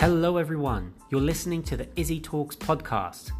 [0.00, 0.94] Hello, everyone.
[1.10, 3.32] You're listening to the Izzy Talks podcast.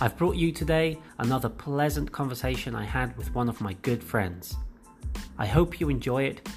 [0.00, 4.56] I've brought you today another pleasant conversation I had with one of my good friends.
[5.36, 6.48] I hope you enjoy it.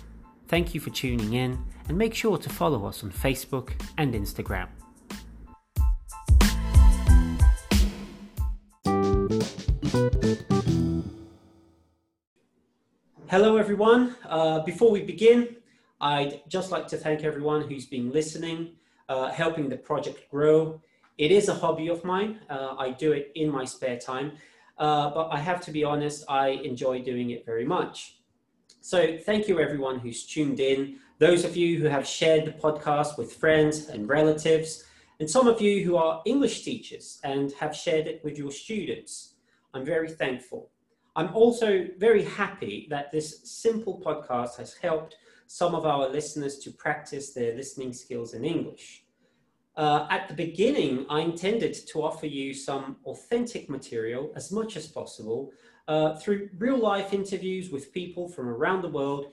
[0.48, 4.70] Thank you for tuning in, and make sure to follow us on Facebook and Instagram.
[13.28, 14.16] Hello, everyone.
[14.26, 15.58] Uh, before we begin,
[16.00, 18.78] I'd just like to thank everyone who's been listening,
[19.10, 20.82] uh, helping the project grow.
[21.18, 22.40] It is a hobby of mine.
[22.50, 24.34] Uh, I do it in my spare time,
[24.78, 28.18] uh, but I have to be honest, I enjoy doing it very much.
[28.82, 33.18] So, thank you, everyone who's tuned in, those of you who have shared the podcast
[33.18, 34.84] with friends and relatives,
[35.20, 39.36] and some of you who are English teachers and have shared it with your students.
[39.74, 40.70] I'm very thankful.
[41.16, 45.16] I'm also very happy that this simple podcast has helped
[45.54, 49.04] some of our listeners to practice their listening skills in English.
[49.78, 54.88] Uh, at the beginning, I intended to offer you some authentic material as much as
[54.88, 55.52] possible
[55.88, 59.28] uh, through real life interviews with people from around the world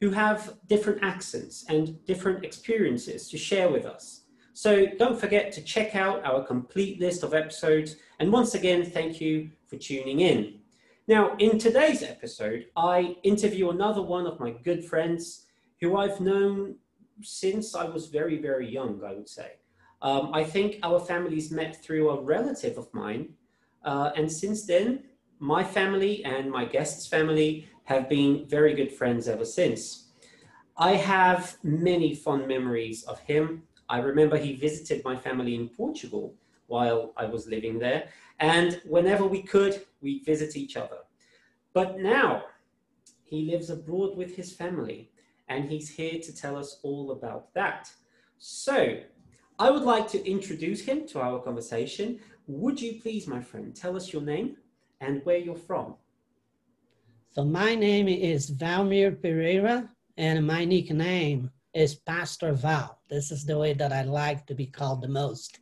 [0.00, 4.22] who have different accents and different experiences to share with us.
[4.54, 7.96] So don't forget to check out our complete list of episodes.
[8.18, 10.60] And once again, thank you for tuning in.
[11.06, 15.42] Now, in today's episode, I interview another one of my good friends
[15.80, 16.76] who I've known
[17.22, 19.52] since I was very, very young, I would say.
[20.02, 23.30] Um, I think our families met through a relative of mine.
[23.84, 25.04] Uh, and since then,
[25.38, 30.08] my family and my guest's family have been very good friends ever since.
[30.76, 33.62] I have many fond memories of him.
[33.88, 36.34] I remember he visited my family in Portugal
[36.66, 38.08] while I was living there.
[38.40, 40.98] And whenever we could, we visit each other.
[41.72, 42.44] But now
[43.24, 45.10] he lives abroad with his family,
[45.48, 47.90] and he's here to tell us all about that.
[48.38, 48.98] So
[49.58, 52.20] I would like to introduce him to our conversation.
[52.46, 54.56] Would you please, my friend, tell us your name
[55.00, 55.94] and where you're from?
[57.30, 62.98] So my name is Valmir Pereira, and my nickname is Pastor Val.
[63.10, 65.60] This is the way that I like to be called the most.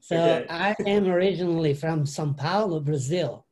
[0.00, 0.46] So okay.
[0.48, 3.44] I am originally from São Paulo, Brazil.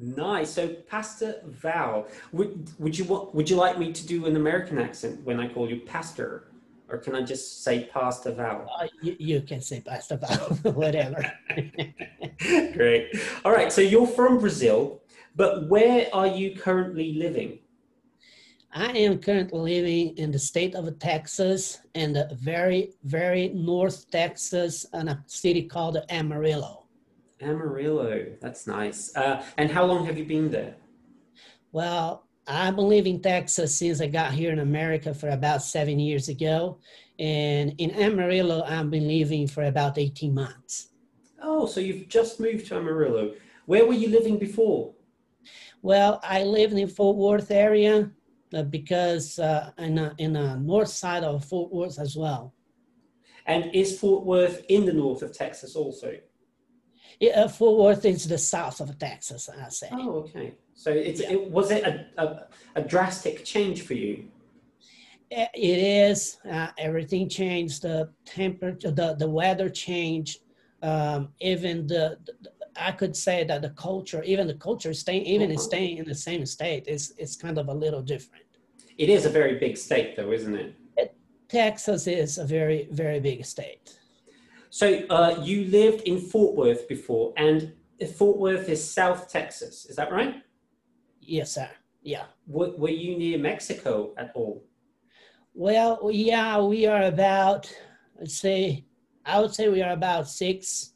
[0.00, 0.50] Nice.
[0.50, 4.78] So, Pastor Val, would would you want would you like me to do an American
[4.78, 6.48] accent when I call you Pastor,
[6.88, 8.66] or can I just say Pastor Val?
[8.80, 10.38] Uh, you, you can say Pastor Val,
[10.72, 11.22] whatever.
[12.72, 13.14] Great.
[13.44, 13.70] All right.
[13.70, 15.02] So you're from Brazil,
[15.36, 17.58] but where are you currently living?
[18.72, 24.86] I am currently living in the state of Texas, in the very, very north Texas,
[24.94, 26.79] in a city called Amarillo.
[27.42, 29.14] Amarillo, that's nice.
[29.16, 30.76] Uh, and how long have you been there?
[31.72, 35.98] Well, I've been living in Texas since I got here in America for about seven
[35.98, 36.78] years ago.
[37.18, 40.88] And in Amarillo, I've been living for about 18 months.
[41.42, 43.34] Oh, so you've just moved to Amarillo.
[43.66, 44.94] Where were you living before?
[45.82, 48.10] Well, I lived in Fort Worth area
[48.52, 52.52] uh, because uh, in, a, in the north side of Fort Worth as well.
[53.46, 56.16] And is Fort Worth in the north of Texas also?
[57.18, 59.88] Yeah, uh, Fort Worth is the south of Texas, I say.
[59.92, 60.54] Oh, okay.
[60.74, 61.32] So it's, yeah.
[61.32, 64.28] it, was it a, a, a, drastic change for you?
[65.30, 66.38] It is.
[66.50, 67.82] Uh, everything changed.
[67.82, 70.38] The temperature, the, the weather changed.
[70.82, 75.50] Um, even the, the I could say that the culture, even the culture, staying even
[75.50, 75.60] uh-huh.
[75.60, 78.44] staying in the same state, is is kind of a little different.
[78.96, 80.74] It is a very big state, though, isn't it?
[80.96, 81.14] it
[81.48, 83.99] Texas is a very very big state.
[84.70, 87.72] So uh, you lived in Fort Worth before, and
[88.16, 89.86] Fort Worth is South Texas.
[89.86, 90.36] Is that right?
[91.20, 91.68] Yes, sir.
[92.02, 92.24] Yeah.
[92.46, 94.64] Were, were you near Mexico at all?
[95.54, 97.72] Well, yeah, we are about.
[98.18, 98.86] Let's say,
[99.24, 100.94] I would say we are about six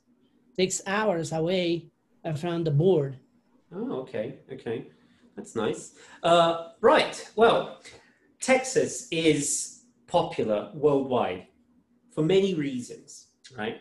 [0.56, 1.88] six hours away
[2.36, 3.18] from the board.
[3.74, 4.88] Oh, okay, okay,
[5.36, 5.94] that's nice.
[6.22, 7.80] Uh, right, well,
[8.40, 11.48] Texas is popular worldwide
[12.12, 13.23] for many reasons,
[13.56, 13.80] right?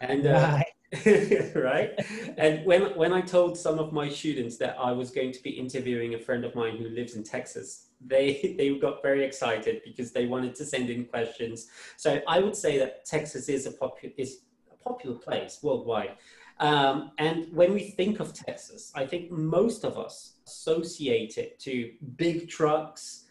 [0.00, 0.66] And uh, right.
[1.54, 1.90] right?
[2.38, 5.50] And when when I told some of my students that I was going to be
[5.50, 10.12] interviewing a friend of mine who lives in Texas, they they got very excited because
[10.12, 11.68] they wanted to send in questions.
[11.96, 16.16] So I would say that Texas is a popular is a popular place worldwide.
[16.58, 21.92] Um, and when we think of Texas, I think most of us associate it to
[22.16, 23.24] big trucks,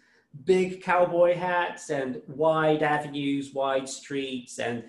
[0.43, 4.83] big cowboy hats, and wide avenues, wide streets, and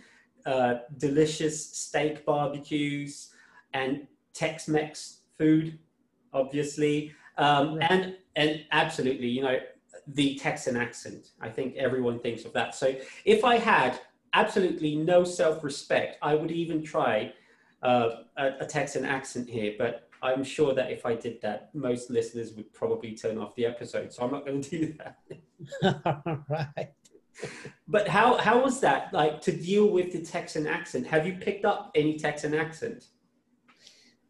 [0.46, 3.30] uh, delicious steak barbecues,
[3.74, 5.78] and Tex Mex food,
[6.32, 7.12] obviously.
[7.36, 9.58] Um, and, and absolutely, you know,
[10.06, 11.30] the Texan accent.
[11.40, 12.74] I think everyone thinks of that.
[12.74, 12.94] So
[13.24, 14.00] if I had
[14.32, 17.32] absolutely no self-respect, I would even try
[17.82, 22.10] uh, a, a Texan accent here, but I'm sure that if I did that, most
[22.10, 24.12] listeners would probably turn off the episode.
[24.12, 26.44] So I'm not going to do that.
[26.48, 26.92] right.
[27.88, 31.06] But how how was that like to deal with the Texan accent?
[31.06, 33.04] Have you picked up any Texan accent?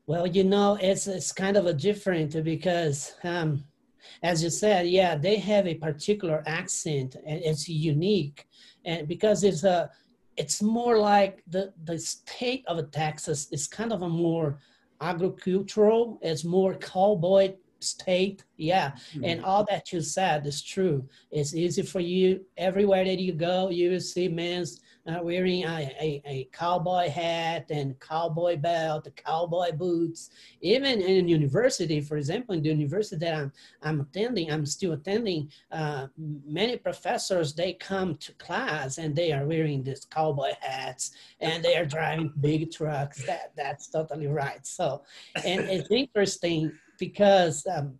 [0.06, 3.64] Well, you know, it's it's kind of a different because um,
[4.22, 8.46] as you said, yeah, they have a particular accent and it's unique,
[8.84, 9.90] and because it's a
[10.36, 14.58] it's more like the the state of Texas is kind of a more
[15.00, 16.18] agricultural.
[16.22, 17.54] It's more cowboy
[17.86, 18.44] state.
[18.56, 18.90] Yeah.
[18.90, 19.24] Mm-hmm.
[19.24, 21.08] And all that you said is true.
[21.30, 22.44] It's easy for you.
[22.56, 24.64] Everywhere that you go, you will see men
[25.06, 30.30] uh, wearing a, a, a, cowboy hat and cowboy belt, cowboy boots.
[30.60, 33.52] Even in university, for example, in the university that I'm,
[33.82, 36.08] I'm attending, I'm still attending, uh,
[36.44, 41.76] many professors, they come to class and they are wearing these cowboy hats and they
[41.76, 43.24] are driving big trucks.
[43.26, 44.66] That, that's totally right.
[44.66, 45.02] So,
[45.44, 47.98] and it's interesting because, um,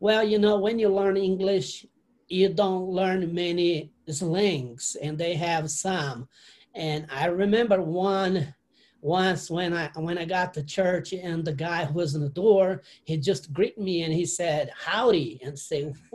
[0.00, 1.86] well, you know, when you learn English,
[2.28, 6.28] you don't learn many slangs, and they have some.
[6.74, 8.54] And I remember one
[9.00, 12.28] once when I when I got to church and the guy who was in the
[12.28, 15.92] door, he just greeted me and he said, "Howdy," and say.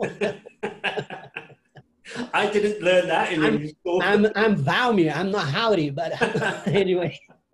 [2.34, 4.02] I didn't learn that in I'm, school.
[4.02, 5.16] I'm I'm Valmir.
[5.16, 6.12] I'm not howdy, but
[6.66, 7.18] anyway.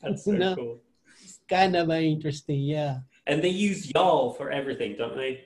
[0.00, 0.80] That's so no, cool.
[1.22, 3.00] It's kind of interesting, yeah.
[3.26, 5.44] And they use y'all for everything, don't they?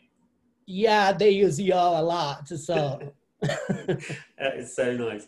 [0.66, 2.46] Yeah, they use y'all a lot.
[2.48, 3.00] So
[3.40, 5.26] that is so nice.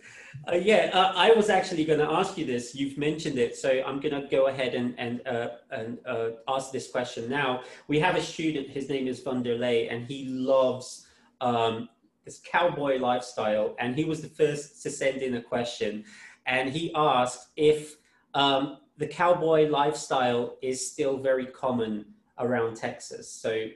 [0.51, 2.75] Uh, yeah, uh, I was actually going to ask you this.
[2.75, 6.73] You've mentioned it, so I'm going to go ahead and and uh, and uh, ask
[6.73, 7.63] this question now.
[7.89, 8.69] We have a student.
[8.69, 11.07] His name is Vanderlei, and he loves
[11.41, 11.89] um,
[12.27, 13.75] this cowboy lifestyle.
[13.79, 16.05] And he was the first to send in a question,
[16.47, 17.97] and he asked if
[18.35, 22.05] um, the cowboy lifestyle is still very common
[22.43, 23.31] around Texas.
[23.31, 23.69] So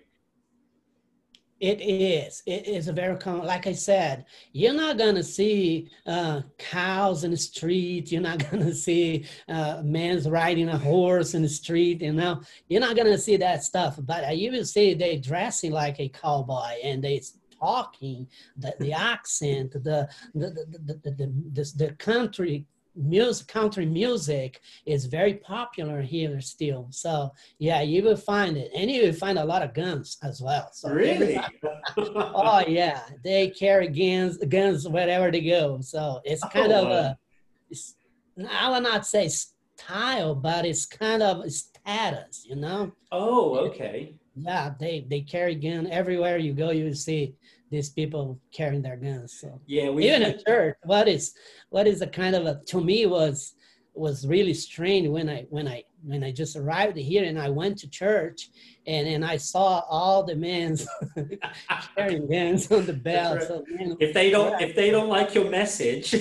[1.58, 2.42] it is.
[2.44, 3.46] It is a very common.
[3.46, 8.12] Like I said, you're not gonna see uh, cows in the street.
[8.12, 12.02] You're not gonna see uh, men riding a horse in the street.
[12.02, 13.98] You know, you're not gonna see that stuff.
[14.02, 17.22] But you will see they dressing like a cowboy and they
[17.58, 18.28] talking,
[18.58, 20.50] the, the accent, the the,
[20.84, 22.66] the, the, the, the country
[22.96, 26.88] music, country music is very popular here still.
[26.90, 30.40] So yeah, you will find it, and you will find a lot of guns as
[30.40, 30.70] well.
[30.72, 31.38] So really?
[31.96, 35.80] oh yeah, they carry guns, guns wherever they go.
[35.80, 37.18] So it's oh, kind oh, of a,
[37.70, 37.94] it's,
[38.50, 42.92] I will not say style, but it's kind of status, you know.
[43.12, 44.14] Oh, okay.
[44.34, 46.70] Yeah, they they carry gun everywhere you go.
[46.70, 47.34] You see
[47.76, 49.38] these people carrying their guns.
[49.40, 50.76] So yeah, we, even a church.
[50.84, 51.34] What is
[51.70, 53.54] what is a kind of a to me was
[53.94, 57.78] was really strange when I when I when I just arrived here and I went
[57.78, 58.48] to church
[58.86, 60.76] and and I saw all the men
[61.96, 63.38] carrying guns on the belt.
[63.38, 63.48] Right.
[63.48, 63.64] So,
[64.00, 66.14] if they don't if they don't like your message.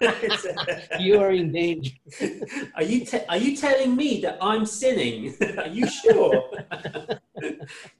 [0.98, 1.92] you are in danger.
[2.74, 5.34] are you te- are you telling me that I'm sinning?
[5.58, 6.50] are you sure?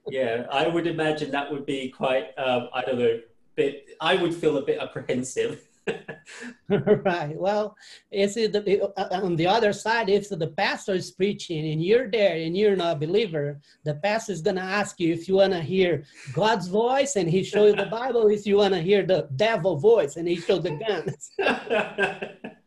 [0.08, 3.20] Yeah, I would imagine that would be quite, um, I don't know,
[3.56, 5.66] bit, I would feel a bit apprehensive.
[6.68, 7.37] right.
[7.37, 7.76] Well,
[8.11, 12.37] it's the, uh, on the other side, if the pastor is preaching and you're there
[12.37, 15.52] and you're not a believer, the pastor is going to ask you if you want
[15.52, 19.04] to hear God's voice and he show you the Bible, if you want to hear
[19.04, 21.30] the devil voice and he show the guns.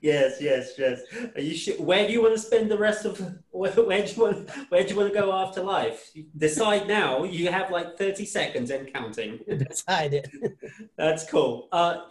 [0.00, 1.00] yes, yes, yes.
[1.34, 1.76] Are you sure?
[1.76, 3.20] Where do you want to spend the rest of?
[3.50, 4.50] Where, where do you want?
[4.68, 6.12] Where do you want to go after life?
[6.36, 7.24] Decide now.
[7.24, 9.40] You have like thirty seconds and counting.
[9.68, 10.30] Decide it.
[10.96, 11.68] That's cool.
[11.72, 12.02] Uh,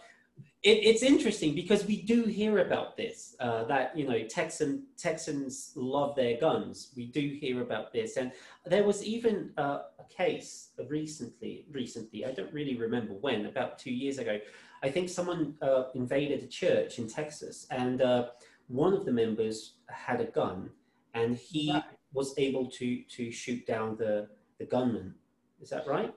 [0.62, 3.34] it, it's interesting because we do hear about this.
[3.40, 6.92] Uh, that you know, Texan Texans love their guns.
[6.96, 8.32] We do hear about this, and
[8.66, 11.66] there was even uh, a case recently.
[11.70, 13.46] Recently, I don't really remember when.
[13.46, 14.38] About two years ago,
[14.82, 18.28] I think someone uh, invaded a church in Texas, and uh,
[18.68, 20.70] one of the members had a gun,
[21.14, 21.82] and he right.
[22.12, 25.14] was able to to shoot down the the gunman.
[25.60, 26.14] Is that right?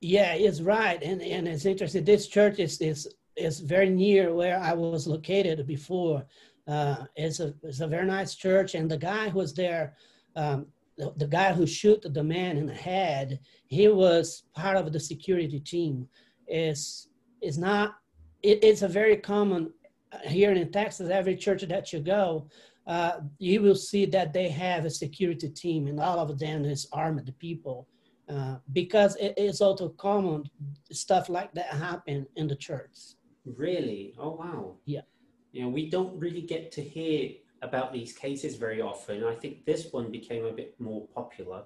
[0.00, 2.04] Yeah, it's right, and and it's interesting.
[2.04, 6.24] This church is is is very near where I was located before.
[6.68, 9.94] Uh, it's a it's a very nice church, and the guy who was there.
[10.36, 10.66] Um,
[10.96, 15.00] the, the guy who shot the man in the head, he was part of the
[15.00, 16.06] security team.
[16.46, 17.08] Is
[17.42, 17.96] is not,
[18.42, 19.72] it, it's a very common
[20.12, 22.48] uh, here in Texas, every church that you go,
[22.86, 26.88] uh, you will see that they have a security team and all of them is
[26.92, 27.86] armed people.
[28.28, 30.44] Uh, because it is also common
[30.92, 32.96] stuff like that happen in the church.
[33.44, 34.14] Really?
[34.18, 34.76] Oh wow.
[34.84, 35.00] Yeah.
[35.50, 37.30] You know, we don't really get to hear
[37.62, 39.24] about these cases very often.
[39.24, 41.64] I think this one became a bit more popular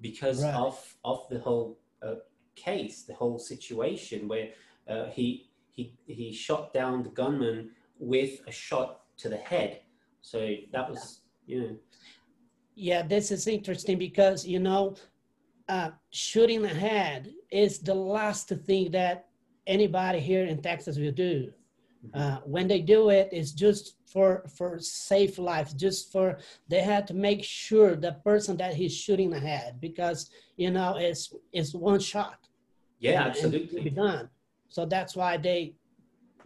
[0.00, 0.54] because right.
[0.54, 2.14] of of the whole uh,
[2.56, 4.48] case, the whole situation where
[4.88, 9.80] uh, he he he shot down the gunman with a shot to the head.
[10.22, 11.76] So that was you know.
[12.74, 14.96] Yeah, this is interesting because you know,
[15.68, 19.26] uh, shooting the head is the last thing that
[19.66, 21.52] anybody here in Texas will do.
[22.06, 22.20] Mm-hmm.
[22.20, 27.06] Uh, when they do it, it's just for for safe life, just for they had
[27.08, 31.74] to make sure the person that he's shooting the head because you know it's it's
[31.74, 32.48] one shot.
[32.98, 33.82] Yeah, absolutely.
[33.82, 34.28] Be done.
[34.70, 35.74] So that's why they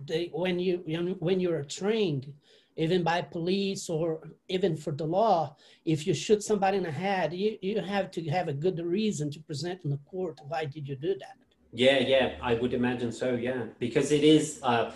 [0.04, 0.83] they when you
[1.21, 2.33] when you're trained
[2.76, 7.33] even by police or even for the law, if you shoot somebody in the head,
[7.33, 10.40] you, you have to have a good reason to present in the court.
[10.49, 11.37] Why did you do that?
[11.73, 13.35] Yeah, yeah, I would imagine so.
[13.35, 14.93] Yeah, because it is uh,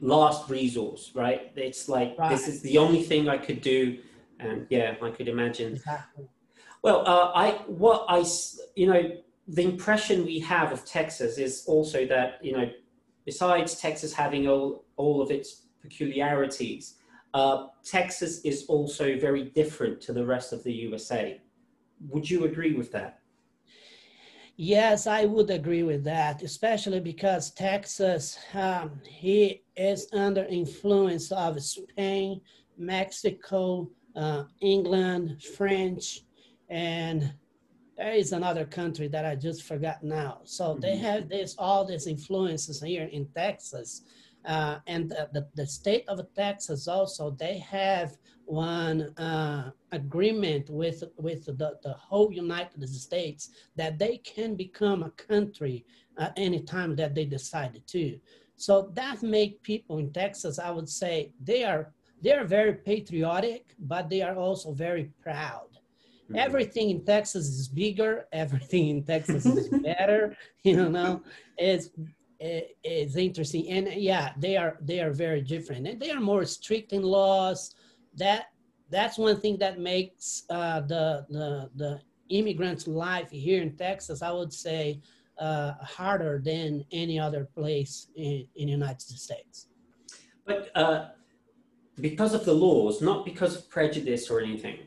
[0.00, 1.52] last resource, right?
[1.56, 2.30] It's like right.
[2.30, 3.98] this is the only thing I could do,
[4.40, 5.74] and yeah, I could imagine.
[5.74, 6.28] Exactly.
[6.82, 8.24] Well, uh, I what I
[8.74, 9.02] you know
[9.48, 12.70] the impression we have of Texas is also that you know
[13.24, 16.96] besides Texas having all all of its peculiarities,
[17.34, 21.40] uh, Texas is also very different to the rest of the USA.
[22.08, 23.18] Would you agree with that?
[24.56, 31.60] Yes, I would agree with that, especially because Texas, um, he is under influence of
[31.62, 32.40] Spain,
[32.76, 36.20] Mexico, uh, England, French,
[36.68, 37.32] and
[38.02, 40.40] there is another country that I just forgot now.
[40.44, 40.80] So mm-hmm.
[40.80, 44.02] they have this all these influences here in Texas.
[44.44, 51.04] Uh, and the, the, the, state of Texas also, they have one uh, agreement with,
[51.16, 55.86] with the, the whole United States that they can become a country
[56.18, 58.18] at any time that they decided to.
[58.56, 63.74] So that make people in Texas, I would say, they are they are very patriotic,
[63.78, 65.71] but they are also very proud.
[66.24, 66.36] Mm-hmm.
[66.36, 68.26] Everything in Texas is bigger.
[68.32, 70.36] Everything in Texas is better.
[70.62, 71.22] You know,
[71.58, 71.90] it's
[72.40, 76.92] it's interesting, and yeah, they are they are very different, and they are more strict
[76.92, 77.74] in laws
[78.16, 78.46] that
[78.90, 84.32] that's one thing that makes uh, the, the the immigrants' life here in Texas, I
[84.32, 85.00] would say,
[85.38, 89.68] uh, harder than any other place in, in the United States.
[90.44, 91.08] But uh,
[92.00, 94.78] because of the laws, not because of prejudice or anything.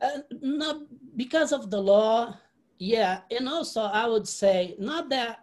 [0.00, 0.82] Uh, not
[1.16, 2.36] because of the law,
[2.78, 5.40] yeah, and also I would say not that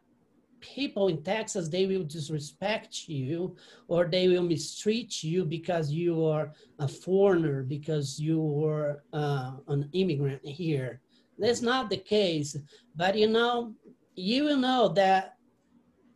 [0.62, 3.56] people in Texas, they will disrespect you
[3.88, 9.90] or they will mistreat you because you are a foreigner, because you were uh, an
[9.94, 11.02] immigrant here.
[11.38, 12.58] That's not the case.
[12.96, 13.74] But you know,
[14.16, 15.36] you will know that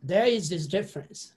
[0.02, 1.34] there is this difference.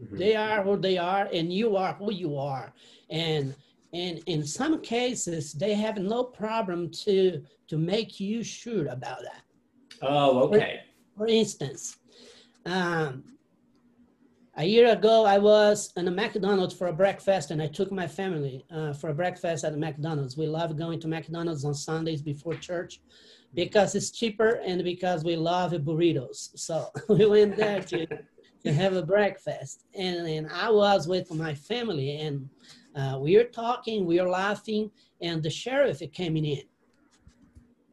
[0.00, 0.18] Mm-hmm.
[0.18, 2.72] They are who they are, and you are who you are.
[3.10, 3.54] And
[3.92, 9.42] and in some cases, they have no problem to to make you sure about that.
[10.02, 10.80] Oh, okay.
[11.16, 11.96] For, for instance,
[12.66, 13.24] um,
[14.58, 18.08] a year ago, I was in a McDonald's for a breakfast, and I took my
[18.08, 20.36] family uh, for a breakfast at McDonald's.
[20.36, 23.00] We love going to McDonald's on Sundays before church
[23.54, 26.58] because it's cheaper and because we love burritos.
[26.58, 28.06] So we went there to,
[28.64, 32.50] to have a breakfast, and, and I was with my family, and
[32.98, 34.90] uh, we are talking, we are laughing,
[35.20, 36.62] and the sheriff came in.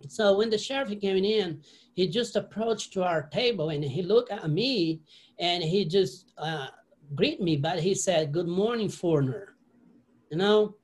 [0.07, 1.61] So when the sheriff came in,
[1.93, 5.01] he just approached to our table and he looked at me
[5.39, 6.67] and he just uh,
[7.15, 9.55] greet me, but he said, "Good morning, foreigner."
[10.31, 10.75] You know,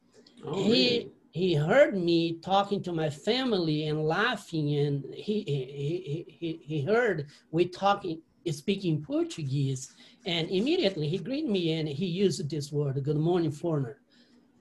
[0.46, 6.62] oh, he he heard me talking to my family and laughing, and he he he
[6.63, 9.94] he heard we talking speaking Portuguese,
[10.25, 14.00] and immediately he greeted me and he used this word, "Good morning, foreigner."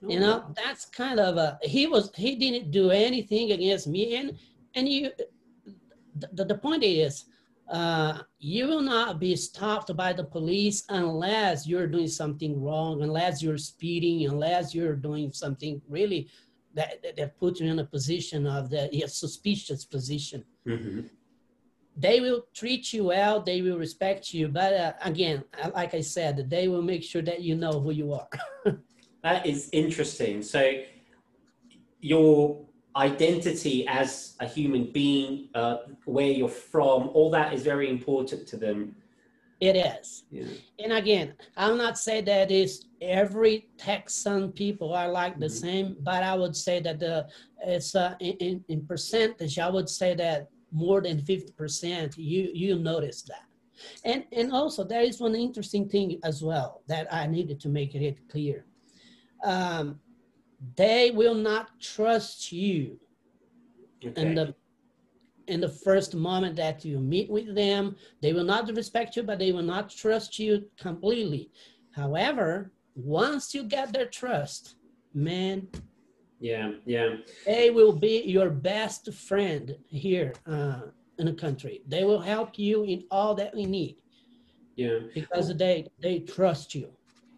[0.07, 4.37] You know, that's kind of a he was he didn't do anything against me, and
[4.73, 5.11] and you
[6.33, 7.25] the, the point is,
[7.69, 13.41] uh, you will not be stopped by the police unless you're doing something wrong, unless
[13.41, 16.29] you're speeding, unless you're doing something really
[16.73, 20.43] that, that, puts you in a position of the a suspicious position.
[20.67, 21.01] Mm-hmm.
[21.95, 26.01] They will treat you well, they will respect you, but uh, again, uh, like I
[26.01, 28.27] said, they will make sure that you know who you are.
[29.23, 30.41] that is interesting.
[30.41, 30.83] So,
[31.99, 38.47] your identity as a human being, uh, where you're from, all that is very important
[38.47, 38.95] to them.
[39.59, 40.23] It is.
[40.31, 40.45] Yeah.
[40.83, 45.65] And again, I'm not saying that is every Texan people are like the mm-hmm.
[45.65, 47.27] same, but I would say that the
[47.63, 53.21] it's uh, in, in percentage, I would say that more than 50%, you you notice
[53.23, 53.45] that.
[54.03, 57.93] And and also there is one interesting thing as well that I needed to make
[57.93, 58.65] it clear.
[59.43, 59.99] Um,
[60.75, 62.99] they will not trust you
[64.05, 64.21] Okay.
[64.21, 64.55] in the
[65.47, 67.95] in the first moment that you meet with them.
[68.21, 71.51] They will not respect you, but they will not trust you completely.
[71.91, 74.75] However, once you get their trust,
[75.13, 75.67] man,
[76.39, 77.15] yeah, yeah.
[77.45, 80.81] they will be your best friend here uh,
[81.19, 81.81] in the country.
[81.87, 83.97] They will help you in all that we need
[84.75, 84.99] Yeah.
[85.13, 86.87] because they they trust you.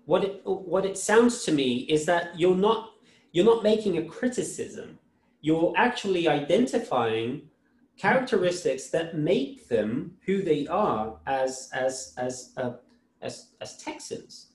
[0.06, 2.92] What it what it sounds to me is that you're not
[3.32, 5.00] you're not making a criticism.
[5.42, 7.50] You're actually identifying
[7.98, 12.74] characteristics that make them who they are as as as uh,
[13.22, 14.48] as as Texans.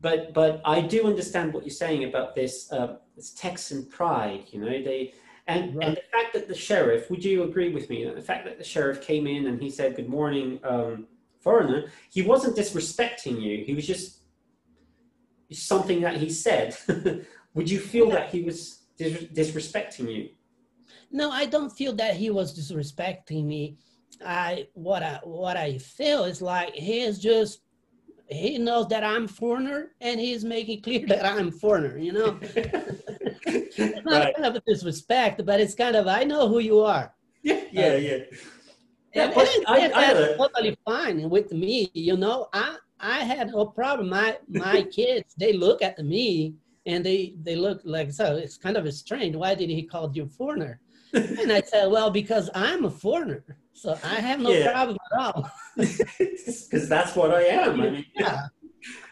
[0.00, 4.44] But but I do understand what you're saying about this uh, this Texan pride.
[4.50, 5.14] You know they.
[5.46, 5.88] And, Right.
[5.88, 8.04] and the fact that the sheriff, would you agree with me?
[8.04, 11.08] that The fact that the sheriff came in and he said, Good morning, um,
[11.40, 13.64] foreigner, he wasn't disrespecting you.
[13.64, 14.19] He was just
[15.52, 16.76] something that he said.
[17.54, 20.28] Would you feel that he was dis- disrespecting you?
[21.10, 23.76] No, I don't feel that he was disrespecting me.
[24.24, 27.62] I what I what I feel is like he is just
[28.28, 32.38] he knows that I'm foreigner and he's making clear that I'm foreigner, you know.
[32.42, 34.34] It's not Right.
[34.34, 37.12] kind of a disrespect, but it's kind of I know who you are.
[37.42, 38.16] Yeah, yeah, yeah.
[39.14, 40.36] Yeah, And, and- I- and I that's know.
[40.46, 42.48] totally fine with me, you know.
[42.52, 44.08] I I had no problem.
[44.10, 46.54] My my kids, they look at me
[46.86, 49.36] and they they look like so it's kind of strange.
[49.36, 50.80] Why did he call you foreigner?
[51.12, 54.70] And I said, well, because I'm a foreigner, so I have no Yeah.
[54.72, 55.50] problem at all.
[55.76, 57.80] Because that's what I am.
[57.80, 58.46] I mean, Yeah,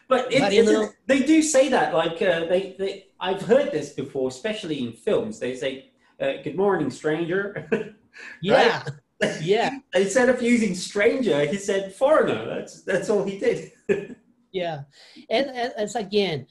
[0.07, 1.93] but, it, But, you know- they do say that.
[1.93, 5.39] Like uh, they, they, I've heard this before, especially in films.
[5.39, 5.91] They say,
[6.21, 7.43] uh, "Good morning, stranger."
[8.41, 8.83] yeah,
[9.41, 12.45] yeah, Instead of using stranger, he said foreigner.
[12.45, 13.73] That's that's all he did.
[14.51, 14.81] Yeah.
[15.29, 16.47] And, it's again,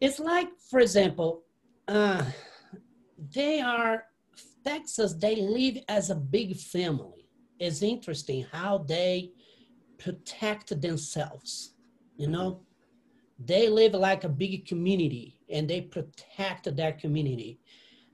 [0.00, 1.42] it's like, for example,
[1.88, 2.24] uh,
[3.34, 4.04] they are
[4.64, 5.14] Texas.
[5.14, 7.28] They live as a big family.
[7.58, 9.32] It's interesting how they
[9.98, 11.74] protect themselves.
[12.16, 12.62] You know,
[13.38, 17.60] they live like a big community and they protect their community.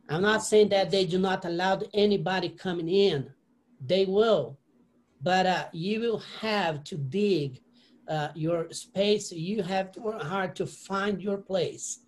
[0.08, 3.32] I'm not saying that they do not allow anybody coming in.
[3.84, 4.58] They will,
[5.20, 7.60] but uh, you will have to dig
[8.08, 9.32] uh, your space.
[9.32, 12.00] You have to work hard to find your place.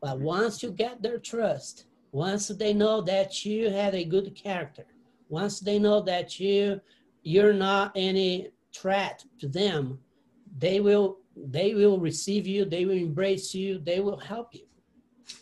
[0.00, 4.84] But once you get their trust, once they know that you have a good character,
[5.28, 6.80] once they know that you
[7.22, 9.98] you're not any threat to them,
[10.58, 12.64] they will they will receive you.
[12.64, 13.78] They will embrace you.
[13.78, 14.66] They will help you.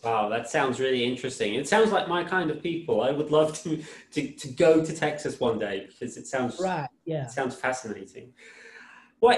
[0.04, 1.54] Wow, that sounds really interesting.
[1.54, 3.00] It sounds like my kind of people.
[3.00, 3.82] I would love to
[4.12, 6.88] to, to go to Texas one day because it sounds Right?
[7.04, 7.24] Yeah.
[7.24, 8.32] it sounds fascinating.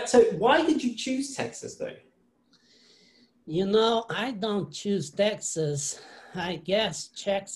[0.07, 1.97] So, why did you choose Texas though?
[3.47, 6.01] You know, I don't choose Texas.
[6.35, 7.09] I guess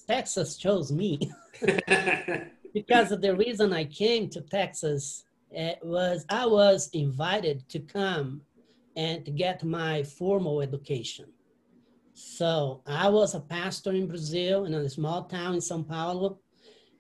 [0.07, 1.19] Texas chose me
[2.75, 8.43] because of the reason I came to Texas it was I was invited to come
[8.97, 11.27] and to get my formal education.
[12.15, 16.41] So I was a pastor in Brazil in a small town in São Paulo,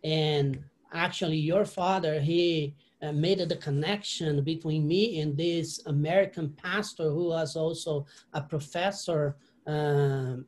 [0.04, 0.62] and
[0.92, 7.28] actually your father he uh, made the connection between me and this American pastor who
[7.28, 10.46] was also a professor um,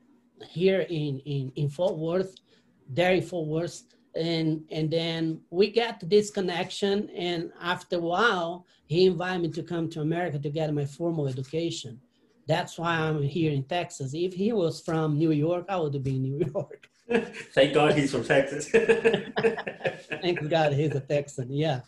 [0.49, 2.35] here in, in, in Fort Worth,
[2.89, 3.83] there in Fort Worth.
[4.17, 7.11] And, and then we got this connection.
[7.11, 11.29] And after a while, he invited me to come to America to get my formal
[11.29, 12.01] education.
[12.47, 14.15] That's why I'm here in Texas.
[14.15, 16.89] If he was from New York, I would be in New York.
[17.55, 18.69] Thank God he's from Texas.
[20.23, 21.51] Thank God he's a Texan.
[21.51, 21.81] Yeah.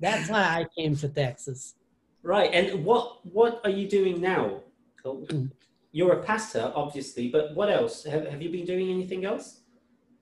[0.00, 1.74] That's why I came to Texas.
[2.22, 2.50] right.
[2.52, 4.60] And what what are you doing now?
[5.04, 5.50] Oh, Mm.
[5.92, 8.02] You're a pastor, obviously, but what else?
[8.02, 9.60] Have, have you been doing anything else?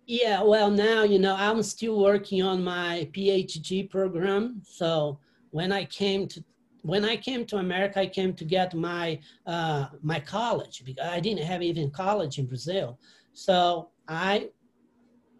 [0.06, 4.60] Yeah, well, now, you know, I'm still working on my PhD program.
[4.66, 5.18] So
[5.50, 6.44] when I came to
[6.82, 11.20] when I came to America, I came to get my uh, my college because I
[11.20, 12.98] didn't have even college in Brazil.
[13.32, 14.48] So I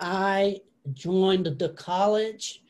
[0.01, 0.61] I
[0.93, 2.63] joined the college.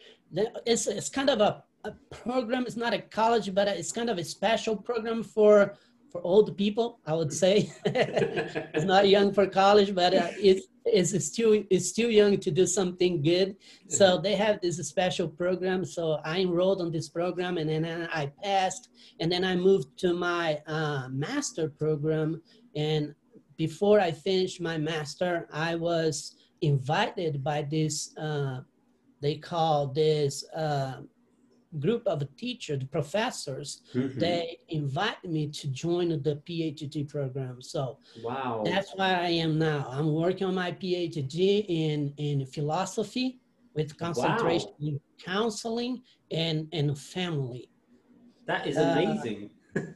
[0.67, 2.65] It's it's kind of a, a program.
[2.67, 5.77] It's not a college, but it's kind of a special program for
[6.11, 7.01] for old people.
[7.07, 12.11] I would say it's not young for college, but uh, it's it's still it's still
[12.11, 13.57] young to do something good.
[13.89, 15.85] So they have this special program.
[15.85, 20.13] So I enrolled on this program, and then I passed, and then I moved to
[20.13, 22.43] my uh, master program.
[22.77, 23.15] And
[23.57, 28.17] before I finished my master, I was invited by this.
[28.17, 28.61] Uh,
[29.21, 31.03] they call this uh,
[31.79, 34.19] group of teachers, the professors, Mhm.
[34.19, 37.63] they invited me to join the PhD program.
[37.63, 38.63] So wow.
[38.65, 39.87] that's why I am now.
[39.89, 43.41] I'm working on my PhD in, in philosophy
[43.75, 47.69] with concentration in counseling and, and family.
[48.47, 49.51] that is uh, amazing.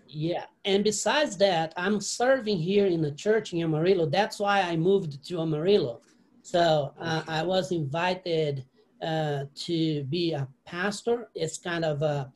[0.08, 0.44] Yeah.
[0.64, 4.06] And besides that, I'm serving here in the church in Amarillo.
[4.06, 6.00] That's why I moved to Amarillo.
[6.42, 8.64] So uh, I was invited
[9.02, 11.28] uh, to be a pastor.
[11.34, 12.30] It's kind of a,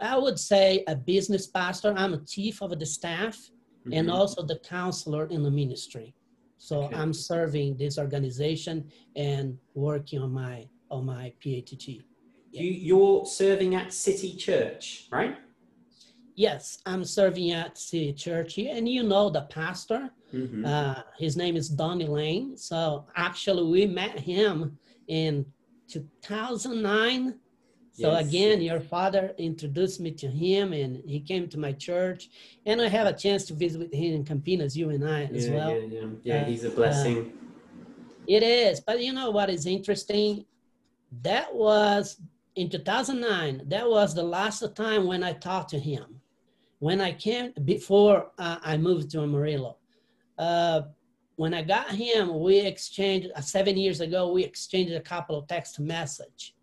[0.00, 1.92] I would say, a business pastor.
[1.96, 3.36] I'm a chief of the staff
[3.92, 4.12] and Mhm.
[4.14, 6.14] also the counselor in the ministry.
[6.58, 6.96] So Okay.
[6.96, 12.02] I'm serving this organization and working on my on my PhD.
[12.52, 15.36] you, you're serving at City Church, right?
[16.36, 20.10] Yes, I'm serving at City Church here, and you know the pastor.
[20.34, 20.66] Mhm.
[20.66, 22.58] Uh, his name is Donnie Lane.
[22.58, 25.46] So actually, we met him in
[25.88, 27.40] 2009.
[27.92, 28.28] So Yes.
[28.28, 32.28] again, your father introduced me to him, and he came to my church,
[32.66, 35.48] and I have a chance to visit with him in Campinas, you and I as
[35.48, 35.70] yeah, well.
[35.70, 36.42] yeah, yeah, yeah.
[36.42, 37.32] Uh, he's a blessing.
[38.26, 40.44] It is, but you know what is interesting?
[41.22, 42.20] That was
[42.56, 43.62] in 2009.
[43.68, 46.20] That was the last time when I talked to him.
[46.78, 49.76] When I came before uh, I moved to Amarillo.
[50.38, 50.82] Uh,
[51.36, 54.32] when I got him, we exchanged uh, seven years ago.
[54.32, 56.54] We exchanged a couple of text message,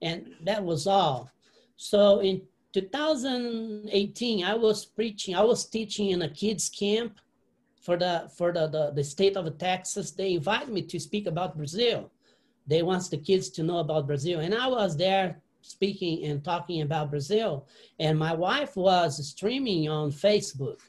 [0.00, 1.30] and that was all.
[1.76, 5.34] So in 2018, I was preaching.
[5.34, 7.18] I was teaching in a kids camp
[7.80, 10.12] for the for the, the, the state of Texas.
[10.12, 12.10] They invited me to speak about Brazil.
[12.66, 14.40] They wants the kids to know about Brazil.
[14.40, 17.66] And I was there speaking and talking about Brazil.
[17.98, 20.80] And my wife was streaming on Facebook.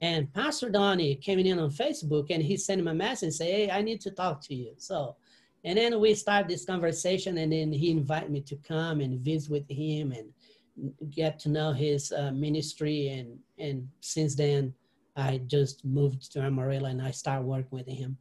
[0.00, 3.52] And Pastor Donnie came in on Facebook and he sent me a message and say,
[3.52, 4.72] Hey, I need to talk to you.
[4.78, 5.16] So
[5.64, 9.50] and then we started this conversation and then he invited me to come and visit
[9.50, 14.74] with him and get to know his uh, ministry and and since then
[15.16, 18.18] I just moved to Amarillo and I started working with him.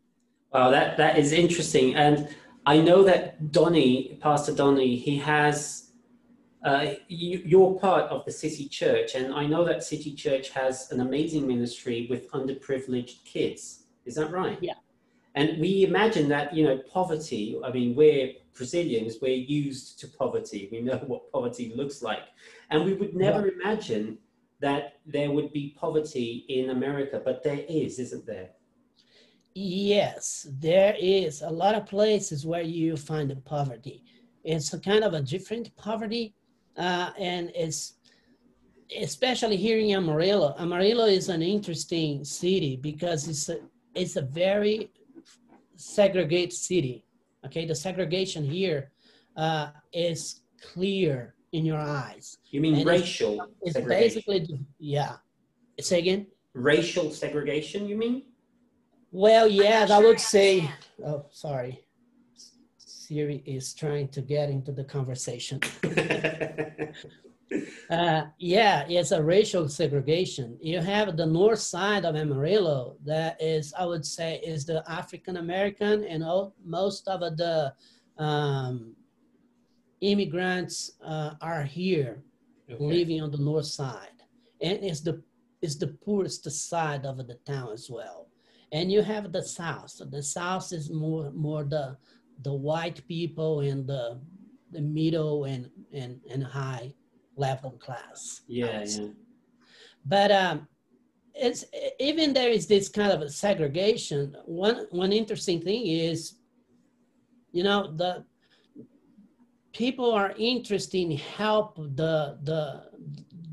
[0.54, 1.96] Wow, that, that is interesting.
[1.96, 2.30] And
[2.66, 5.85] I know that Donnie, Pastor Donnie, he has,
[6.66, 10.92] uh, you, you're part of the City Church, and I know that City Church has
[10.92, 13.84] an amazing ministry with underprivileged kids.
[14.06, 14.58] Is that right?
[14.62, 14.74] Yeah.
[15.36, 20.70] And we imagine that, you know, poverty, I mean, we're Brazilians, we're used to poverty.
[20.72, 22.24] We know what poverty looks like.
[22.72, 24.18] And we would never imagine
[24.60, 28.50] that there would be poverty in America, but there is, isn't there?
[29.54, 34.04] Yes, there is a lot of places where you find poverty.
[34.44, 36.34] It's a kind of a different poverty,
[36.78, 37.94] uh, and it's
[39.02, 40.56] especially here in Amarillo.
[40.60, 43.58] Amarillo is an interesting city because it's a,
[43.96, 44.92] it's a very
[45.76, 47.06] segregated city.
[47.46, 48.92] Okay, the segregation here
[49.38, 52.38] uh, is clear in your eyes.
[52.52, 54.24] You mean And racial It's segregation?
[54.26, 55.18] basically, yeah.
[55.80, 56.28] Say again.
[56.54, 58.24] racial segregation, you mean?
[59.12, 60.72] Well, I'm yes, not I would I say.
[61.06, 61.85] Oh, sorry.
[63.18, 65.60] Is trying to get into the conversation.
[67.92, 70.58] Uh, yeah, it's a racial segregation.
[70.60, 75.38] You have the north side of Amarillo that is, I would say, is the African
[75.38, 77.72] American, and all, most of the
[78.18, 78.96] um,
[80.02, 82.24] immigrants uh, are here
[82.70, 82.84] Okay.
[82.84, 84.24] living on the north side
[84.60, 85.22] and it's the
[85.62, 88.28] it's the poorest side of the town as well
[88.72, 91.96] and you have the south the south is more more the
[92.44, 94.20] the white people and the
[94.72, 96.94] the middle and and and high
[97.36, 98.42] level class.
[98.48, 99.08] Yeah, yeah.
[100.06, 100.68] but um
[101.34, 101.66] it's
[102.00, 104.36] even there is this kind of a segregation.
[104.46, 106.36] One one interesting thing is
[107.52, 108.26] you know the
[109.74, 112.84] people are interested in help the the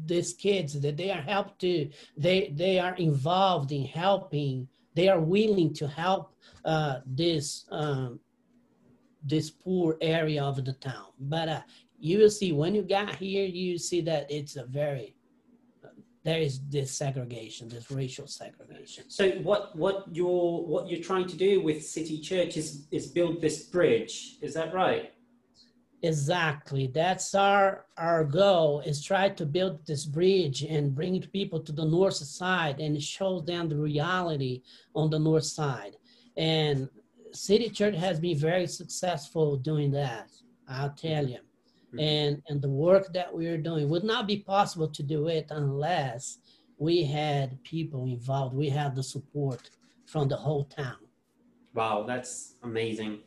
[0.05, 5.21] these kids that they are helped to they they are involved in helping they are
[5.21, 8.21] willing to help uh, this um,
[9.25, 11.61] this poor area of the town but uh,
[11.99, 15.15] you will see when you got here you see that it's a very
[16.25, 21.37] there is this segregation this racial segregation So what what you're what you're trying to
[21.37, 24.39] do with City Church is is build this bridge.
[24.41, 25.13] Is that right?
[26.03, 26.89] Exactly.
[26.89, 31.85] That's our our goal is try to build this bridge and bring people to the
[31.85, 34.63] north side and show them the reality
[34.95, 35.97] on the north side.
[36.37, 36.89] And
[37.33, 40.31] City Church has been very successful doing that.
[40.69, 41.39] I'll tell you.
[41.93, 42.01] Mhm.
[42.01, 45.47] And and the work that we are doing would not be possible to do it
[45.51, 46.39] unless
[46.79, 48.55] we had people involved.
[48.55, 49.71] We had the support
[50.07, 50.97] from the whole town.
[51.75, 53.21] Wow, that's amazing.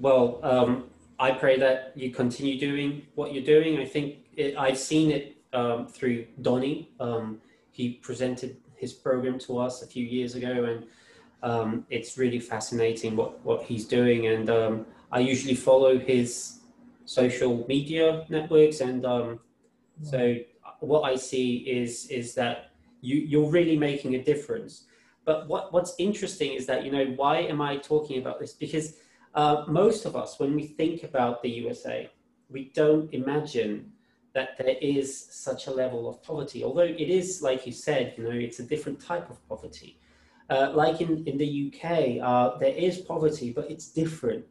[0.00, 3.78] Well, um, I pray that you continue doing what you're doing.
[3.78, 6.90] I think it, I've seen it um, through Donnie.
[6.98, 10.86] Um, he presented his program to us a few years ago, and
[11.44, 14.26] um, it's really fascinating what, what he's doing.
[14.28, 16.60] And um, I usually follow his
[17.04, 19.40] social media networks, and um,
[20.02, 20.36] so
[20.80, 22.70] what I see is is that
[23.02, 24.84] you you're really making a difference.
[25.26, 28.54] But what what's interesting is that you know why am I talking about this?
[28.54, 28.96] Because
[29.34, 32.10] uh, most of us, when we think about the USA,
[32.48, 33.92] we don't imagine
[34.32, 36.64] that there is such a level of poverty.
[36.64, 39.98] Although it is, like you said, you know, it's a different type of poverty.
[40.50, 44.44] Uh, like in, in the UK, uh, there is poverty, but it's different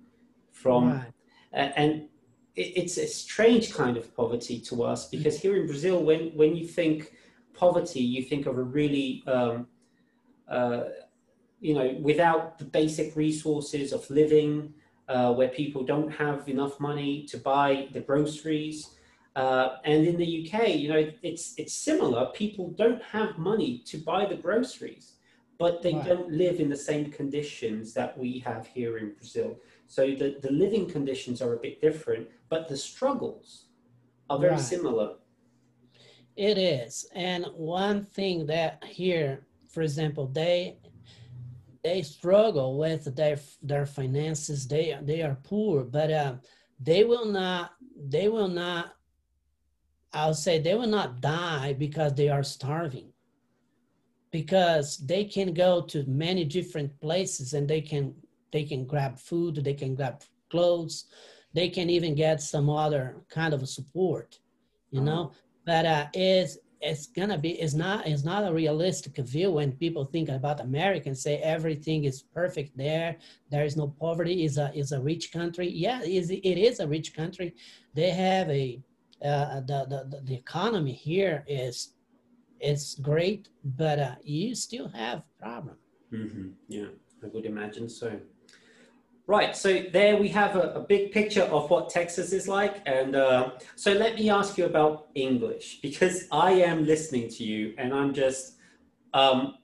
[0.51, 1.13] from, right.
[1.53, 2.07] uh, and
[2.55, 6.55] it, it's a strange kind of poverty to us because here in Brazil, when, when
[6.55, 7.13] you think
[7.53, 9.67] poverty, you think of a really, um,
[10.47, 10.85] uh,
[11.61, 14.73] you know, without the basic resources of living,
[15.07, 18.95] uh, where people don't have enough money to buy the groceries,
[19.35, 22.27] uh, and in the UK, you know, it's it's similar.
[22.33, 25.12] People don't have money to buy the groceries,
[25.59, 26.05] but they right.
[26.05, 29.59] don't live in the same conditions that we have here in Brazil.
[29.87, 33.65] So the, the living conditions are a bit different, but the struggles
[34.29, 34.61] are very right.
[34.61, 35.15] similar.
[36.35, 37.05] It is.
[37.13, 40.79] And one thing that here, for example, they
[41.83, 44.67] they struggle with their their finances.
[44.67, 46.35] They they are poor, but uh,
[46.79, 48.95] they will not they will not
[50.13, 53.12] I'll say they will not die because they are starving.
[54.33, 58.13] Because they can go to many different places and they can
[58.51, 61.05] they can grab food, they can grab clothes,
[61.53, 64.39] they can even get some other kind of support,
[64.91, 65.09] you uh-huh.
[65.09, 65.31] know.
[65.65, 70.03] But uh, it's it's gonna be it's not it's not a realistic view when people
[70.03, 73.17] think about America and say everything is perfect there.
[73.51, 74.45] There is no poverty.
[74.45, 75.69] is a is a rich country.
[75.69, 77.53] Yeah, it is, it is a rich country.
[77.93, 78.81] They have a
[79.23, 81.93] uh, the, the, the economy here is
[82.63, 85.75] is great, but uh, you still have problem.
[86.11, 86.49] Mm-hmm.
[86.67, 86.87] Yeah,
[87.23, 88.19] I would imagine so.
[89.25, 92.81] Right, so there we have a, a big picture of what Texas is like.
[92.85, 97.73] And uh, so let me ask you about English because I am listening to you
[97.77, 98.57] and I'm just
[99.13, 99.55] um,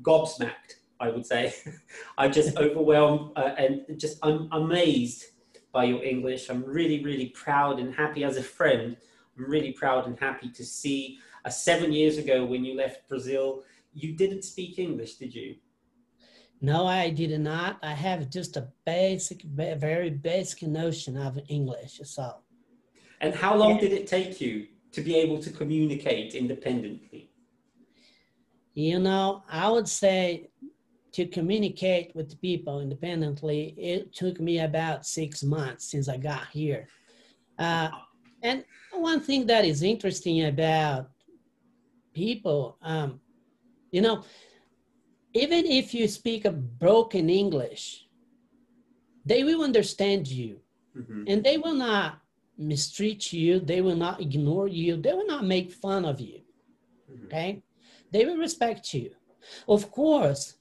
[0.00, 1.54] gobsmacked, I would say.
[2.18, 5.24] I'm just overwhelmed uh, and just I'm amazed
[5.72, 6.48] by your English.
[6.48, 8.96] I'm really, really proud and happy as a friend.
[9.36, 13.62] I'm really proud and happy to see uh, seven years ago when you left Brazil,
[13.92, 15.56] you didn't speak English, did you?
[16.60, 17.78] No, I did not.
[17.82, 22.00] I have just a basic, very basic notion of English.
[22.04, 22.36] So.
[23.20, 27.30] And how long did it take you to be able to communicate independently?
[28.74, 30.50] You know, I would say
[31.12, 36.88] to communicate with people independently, it took me about six months since I got here.
[37.58, 37.90] Uh,
[38.42, 41.10] and one thing that is interesting about
[42.12, 43.20] people, um,
[43.90, 44.24] you know,
[45.34, 48.06] even if you speak a broken English,
[49.24, 50.60] they will understand you
[50.96, 51.24] mm-hmm.
[51.26, 52.20] and they will not
[52.58, 53.60] mistreat you.
[53.60, 54.96] They will not ignore you.
[54.96, 56.40] They will not make fun of you.
[57.10, 57.26] Mm-hmm.
[57.26, 57.62] Okay.
[58.10, 59.10] They will respect you.
[59.68, 60.56] Of course,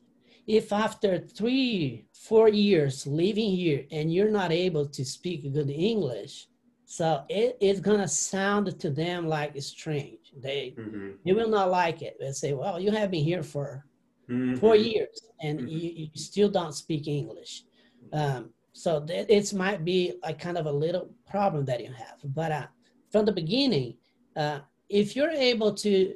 [0.47, 6.47] if after three, four years living here and you're not able to speak good English,
[6.91, 10.33] so it, it's gonna sound to them like it's strange.
[10.35, 11.11] They mm-hmm.
[11.23, 12.17] they will not like it.
[12.19, 13.85] They say, "Well, you have been here for
[14.29, 14.55] mm-hmm.
[14.57, 15.69] four years and mm-hmm.
[15.69, 17.63] you, you, still don't speak English."
[18.11, 22.17] Um, so it might be a kind of a little problem that you have.
[22.25, 22.67] But uh,
[23.09, 23.95] from the beginning,
[24.35, 26.13] uh, if you're able to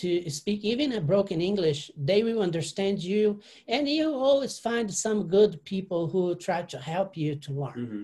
[0.00, 3.40] to speak even a broken English, they will understand you.
[3.66, 7.78] And you always find some good people who try to help you to learn.
[7.78, 8.02] Mm-hmm.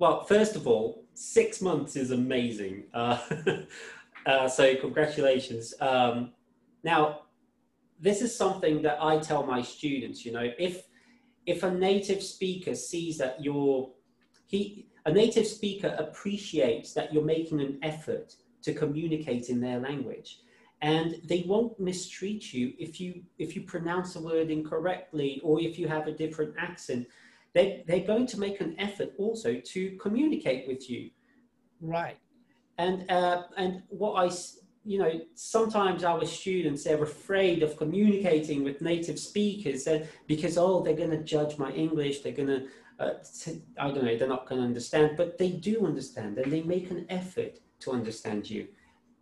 [0.00, 2.84] Well, first of all, six months is amazing.
[2.92, 3.18] Uh,
[4.26, 5.74] uh, so, congratulations.
[5.80, 6.32] Um,
[6.84, 7.22] now,
[7.98, 10.24] this is something that I tell my students.
[10.24, 10.84] You know, if
[11.46, 13.90] if a native speaker sees that you're
[14.46, 20.40] he a native speaker appreciates that you're making an effort to communicate in their language
[20.82, 25.78] and they won't mistreat you if you if you pronounce a word incorrectly or if
[25.78, 27.06] you have a different accent
[27.56, 31.10] they, they're going to make an effort also to communicate with you
[31.80, 32.18] right
[32.78, 34.30] and uh, and what i
[34.84, 39.88] you know sometimes our students they're afraid of communicating with native speakers
[40.26, 42.66] because oh they're going to judge my english they're going to
[43.00, 43.14] uh,
[43.80, 46.90] i don't know they're not going to understand but they do understand and they make
[46.90, 48.66] an effort to understand you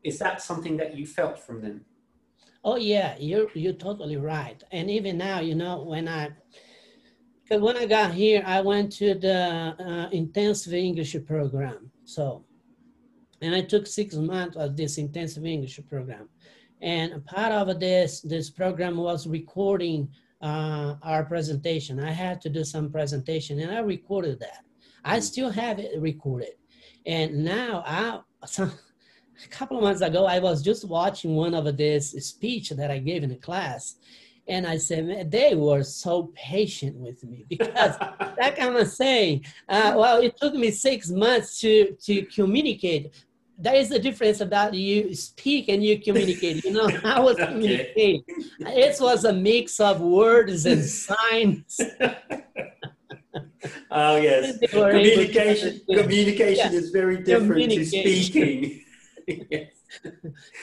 [0.04, 1.86] is that something that you felt from them?
[2.62, 4.62] Oh yeah, you're you're totally right.
[4.70, 6.30] And even now, you know, when I
[7.44, 11.90] because when I got here, I went to the uh, intensive English program.
[12.06, 12.42] So,
[13.42, 16.30] and I took six months of this intensive English program.
[16.80, 20.08] And part of this, this program was recording
[20.40, 22.00] uh, our presentation.
[22.00, 24.64] I had to do some presentation and I recorded that.
[25.04, 26.54] I still have it recorded.
[27.04, 28.72] And now I, some,
[29.44, 32.98] a couple of months ago, I was just watching one of this speech that I
[32.98, 33.96] gave in a class
[34.46, 39.44] and I said, man, they were so patient with me because that kind of saying,
[39.68, 43.12] uh, well, it took me six months to, to communicate.
[43.56, 46.64] There is a difference about you speak and you communicate.
[46.64, 47.52] You know, I was okay.
[47.52, 48.24] communicating.
[48.58, 51.80] It was a mix of words and signs.
[53.92, 55.80] oh yes, communication.
[55.88, 56.78] Communication yeah.
[56.78, 58.82] is very different to speaking.
[59.28, 59.70] yes.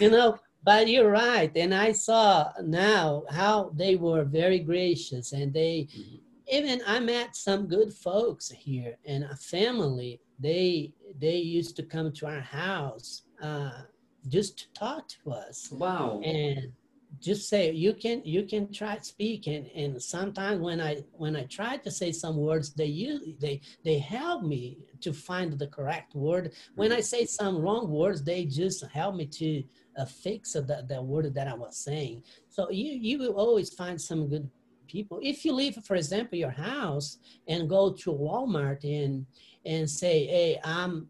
[0.02, 5.54] You know, but you're right and i saw now how they were very gracious and
[5.54, 6.15] they mm-hmm.
[6.52, 12.12] even i met some good folks here and a family they they used to come
[12.12, 13.82] to our house uh,
[14.28, 16.71] just to talk to us wow and
[17.19, 21.36] just say you can you can try to speak and and sometimes when i when
[21.36, 25.67] i try to say some words they use they they help me to find the
[25.67, 27.04] correct word when i mm-hmm.
[27.04, 29.62] say some wrong words they just help me to
[30.06, 32.23] fix of the, the word that I was saying.
[32.49, 34.49] So you, you will always find some good
[34.88, 35.19] people.
[35.21, 39.25] If you leave, for example, your house and go to Walmart and,
[39.65, 41.08] and say, hey, I'm,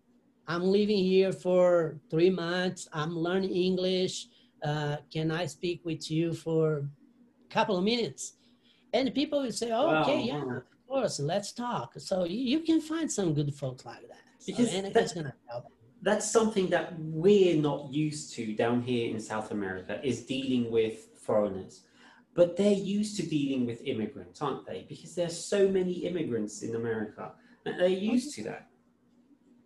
[0.48, 2.88] I'm living here for three months.
[2.94, 4.28] I'm learning English.
[4.64, 6.90] Uh, can I speak with you for
[7.50, 8.34] a couple of minutes?
[8.94, 10.24] And people will say, oh, okay, wow.
[10.24, 11.94] yeah, of course, let's talk.
[11.98, 14.20] So you, you, can find some good folks like that.
[14.40, 15.66] So, because and it's going to help
[16.02, 21.10] that's something that we're not used to down here in South America is dealing with
[21.20, 21.82] foreigners.
[22.34, 24.86] But they're used to dealing with immigrants, aren't they?
[24.88, 27.34] Because there's so many immigrants in America
[27.64, 28.68] they're used to that.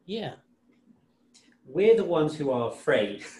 [0.05, 0.33] Yeah.
[1.67, 3.23] We're the ones who are afraid.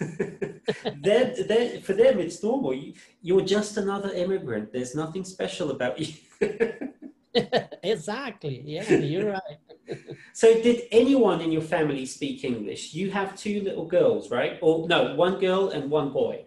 [1.02, 2.74] they're, they're, for them, it's normal.
[2.74, 4.72] You, you're just another immigrant.
[4.72, 6.14] There's nothing special about you.
[7.82, 8.62] exactly.
[8.64, 9.58] Yeah, you're right
[10.32, 12.94] so did anyone in your family speak English?
[12.94, 14.58] You have two little girls, right?
[14.62, 16.44] Or no, one girl and one boy.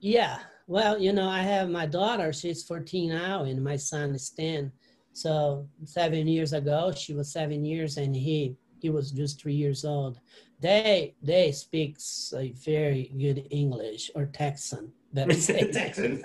[0.00, 0.38] Yeah.
[0.66, 4.72] Well, you know, I have my daughter, she's 14 now, and my son is 10.
[5.12, 9.84] So seven years ago, she was seven years and he he was just three years
[9.84, 10.18] old.
[10.60, 14.92] They they speaks a very good English or Texan.
[15.14, 16.24] Texan.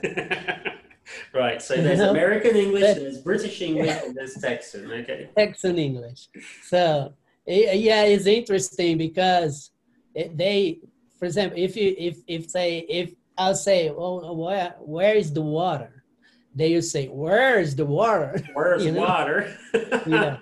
[1.34, 1.62] Right.
[1.62, 4.92] So there's American English, there's British English, and there's Texan.
[4.92, 5.30] Okay.
[5.36, 6.28] Texan English.
[6.64, 7.14] So
[7.46, 9.72] yeah, it's interesting because
[10.14, 10.80] it, they,
[11.18, 15.42] for example, if you if if say if I'll say, well, where where is the
[15.42, 16.04] water?
[16.56, 18.42] They will say, where is the water?
[18.54, 19.02] Where's you know?
[19.02, 19.56] water?
[20.08, 20.40] yeah.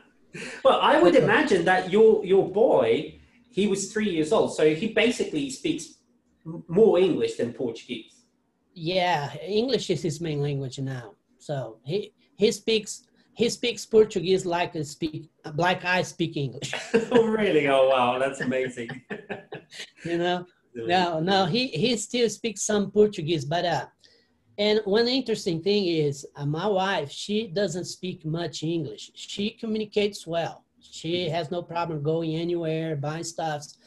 [0.64, 3.20] Well, I would uh, imagine that your your boy,
[3.52, 5.96] he was three years old, so he basically speaks
[6.68, 8.17] more English than Portuguese
[8.78, 11.16] yeah, English is his main language now.
[11.40, 16.74] So he he speaks he speaks Portuguese like I speak like I speak English.
[17.12, 17.68] oh really?
[17.68, 18.90] Oh wow, that's amazing.
[20.06, 23.86] you know, no, no, he he still speaks some Portuguese, but uh,
[24.60, 29.12] and one interesting thing is uh, my wife she doesn't speak much English.
[29.16, 30.66] She communicates well.
[30.80, 33.78] She has no problem going anywhere, buying stuffs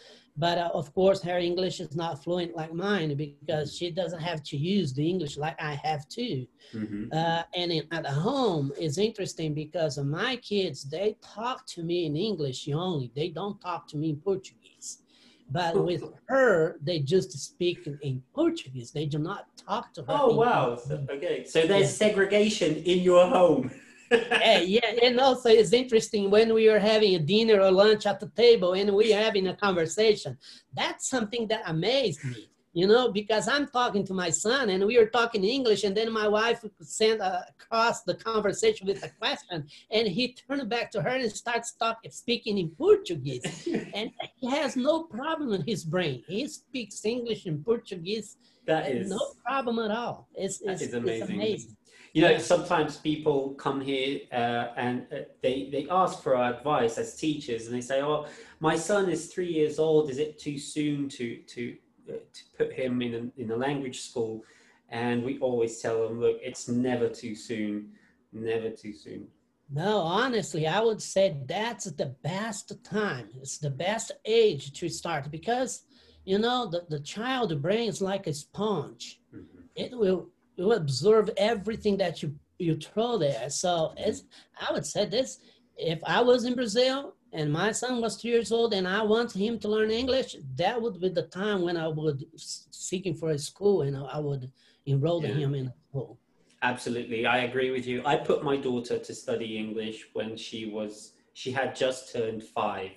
[0.40, 4.42] but uh, of course, her English is not fluent like mine because she doesn't have
[4.44, 6.46] to use the English like I have to.
[6.74, 7.04] Mm-hmm.
[7.12, 12.16] Uh, and in, at home, it's interesting because my kids, they talk to me in
[12.16, 13.12] English only.
[13.14, 15.02] They don't talk to me in Portuguese.
[15.50, 18.92] But with her, they just speak in Portuguese.
[18.92, 20.06] They do not talk to her.
[20.08, 20.76] Oh, wow.
[20.76, 21.44] So, okay.
[21.44, 22.06] So there's yeah.
[22.06, 23.70] segregation in your home.
[24.40, 28.18] yeah, yeah, and also it's interesting when we are having a dinner or lunch at
[28.18, 30.36] the table and we are having a conversation.
[30.74, 34.98] That's something that amazed me, you know, because I'm talking to my son and we
[34.98, 40.08] are talking English, and then my wife sent across the conversation with a question, and
[40.08, 45.04] he turned back to her and starts talking, speaking in Portuguese, and he has no
[45.04, 46.24] problem in his brain.
[46.26, 48.36] He speaks English and Portuguese.
[48.66, 50.28] That is no problem at all.
[50.34, 51.08] It's, it's, amazing.
[51.08, 51.76] It's amazing.
[52.12, 56.98] You know, sometimes people come here uh, and uh, they, they ask for our advice
[56.98, 58.26] as teachers and they say, oh,
[58.58, 60.10] my son is three years old.
[60.10, 61.76] Is it too soon to, to,
[62.08, 64.44] uh, to put him in a, in a language school?
[64.88, 67.92] And we always tell them, look, it's never too soon,
[68.32, 69.28] never too soon.
[69.72, 73.28] No, honestly, I would say that's the best time.
[73.40, 75.82] It's the best age to start because,
[76.24, 79.20] you know, the, the child brain is like a sponge.
[79.32, 79.60] Mm-hmm.
[79.76, 83.48] It will you observe everything that you you throw there.
[83.50, 84.24] So it's
[84.60, 85.38] I would say this:
[85.76, 89.32] if I was in Brazil and my son was three years old and I want
[89.32, 93.38] him to learn English, that would be the time when I would seeking for a
[93.38, 94.50] school and I would
[94.86, 95.34] enroll Yeah.
[95.34, 96.18] him in a school.
[96.62, 98.02] Absolutely, I agree with you.
[98.04, 102.90] I put my daughter to study English when she was she had just turned five,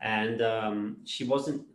[0.00, 1.66] and um, she wasn't.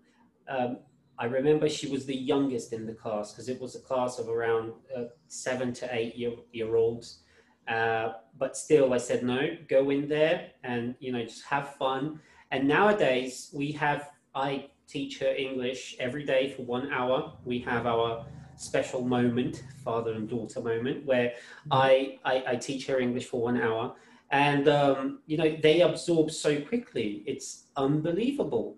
[0.49, 0.79] Um,
[1.19, 4.29] I remember she was the youngest in the class because it was a class of
[4.29, 7.19] around uh, seven to eight year year olds.
[7.67, 9.57] Uh, but still, I said no.
[9.67, 12.19] Go in there and you know just have fun.
[12.51, 17.33] And nowadays we have I teach her English every day for one hour.
[17.43, 21.33] We have our special moment, father and daughter moment, where
[21.71, 23.95] I, I, I teach her English for one hour.
[24.31, 27.23] And, um, you know, they absorb so quickly.
[27.25, 28.77] It's unbelievable.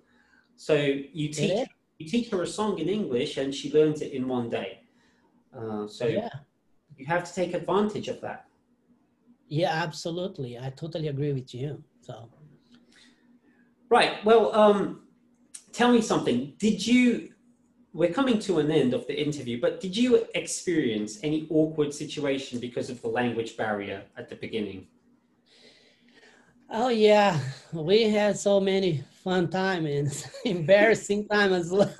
[0.55, 1.67] So you teach.
[1.99, 4.79] You teach her a song in English and she learns it in one day.
[5.55, 6.29] Uh, so yeah.
[6.95, 8.45] you have to take advantage of that.
[9.47, 10.57] Yeah, absolutely.
[10.57, 11.83] I totally agree with you.
[12.01, 12.29] So
[13.89, 14.23] Right.
[14.23, 15.01] Well, um,
[15.73, 16.53] tell me something.
[16.57, 17.33] Did you?
[17.91, 22.59] We're coming to an end of the interview, but did you experience any awkward situation
[22.59, 24.87] because of the language barrier at the beginning?
[26.69, 27.39] Oh yeah,
[27.73, 30.09] we had so many fun time and
[30.45, 31.93] embarrassing time as well.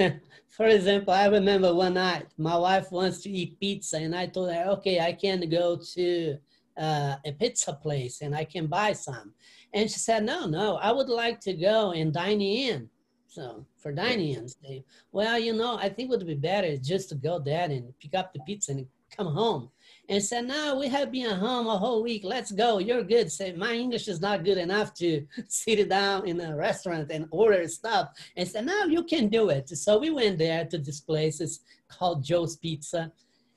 [0.48, 4.50] For example, I remember one night my wife wants to eat pizza, and I told
[4.52, 6.38] her, "Okay, I can go to
[6.76, 9.32] uh, a pizza place and I can buy some."
[9.72, 12.90] And she said, "No, no, I would like to go and dine in."
[13.28, 14.82] So for dining in,
[15.12, 18.14] well, you know, I think it would be better just to go there and pick
[18.16, 18.86] up the pizza and
[19.16, 19.70] come home
[20.08, 22.22] and said, No, we have been home a whole week.
[22.24, 22.78] Let's go.
[22.78, 23.30] You're good.
[23.30, 27.66] Say, my English is not good enough to sit down in a restaurant and order
[27.68, 28.08] stuff.
[28.36, 29.68] And said, No, you can do it.
[29.68, 31.40] So we went there to this place.
[31.40, 33.12] It's called Joe's Pizza.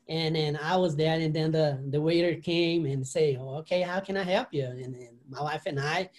[0.09, 3.81] And then I was there, and then the, the waiter came and say, oh, Okay,
[3.81, 4.65] how can I help you?
[4.65, 6.09] And then my wife and I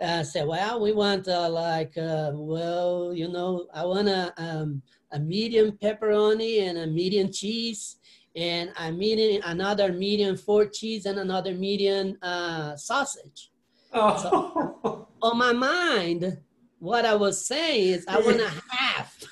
[0.00, 4.82] uh, said, Well, we want uh, like, uh, well, you know, I want a, um,
[5.10, 7.96] a medium pepperoni and a medium cheese
[8.34, 13.50] and I'm eating another medium four cheese and another medium uh, sausage.
[13.92, 16.38] Oh, On my mind,
[16.78, 19.22] what I was saying is I want a half.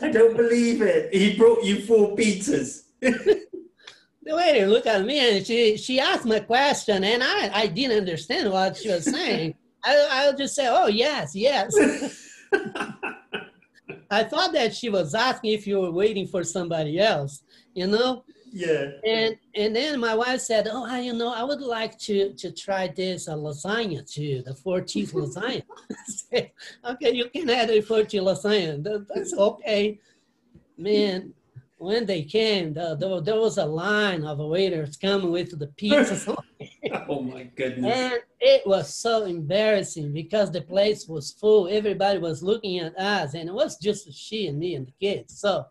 [0.00, 1.12] I don't believe it.
[1.12, 2.84] He brought you four pizzas.
[4.26, 7.98] The waiter looked at me and she she asked my question and I, I didn't
[7.98, 9.54] understand what she was saying.
[9.84, 11.72] I I'll just say, oh yes, yes.
[14.10, 17.42] I thought that she was asking if you were waiting for somebody else,
[17.74, 18.24] you know?
[18.56, 18.90] yeah.
[19.04, 22.50] And and then my wife said, "Oh, I, you know, I would like to to
[22.50, 25.62] try this uh, lasagna too, the four cheese lasagna."
[26.06, 26.50] Said,
[26.84, 29.06] okay, you can have a four cheese lasagna.
[29.08, 30.00] That's okay,
[30.78, 31.34] man.
[31.78, 36.34] When they came, the, the, there was a line of waiters coming with the pizza,
[37.08, 37.94] Oh my goodness.
[37.94, 41.68] and it was so embarrassing because the place was full.
[41.68, 45.38] Everybody was looking at us, and it was just she and me and the kids.
[45.38, 45.66] So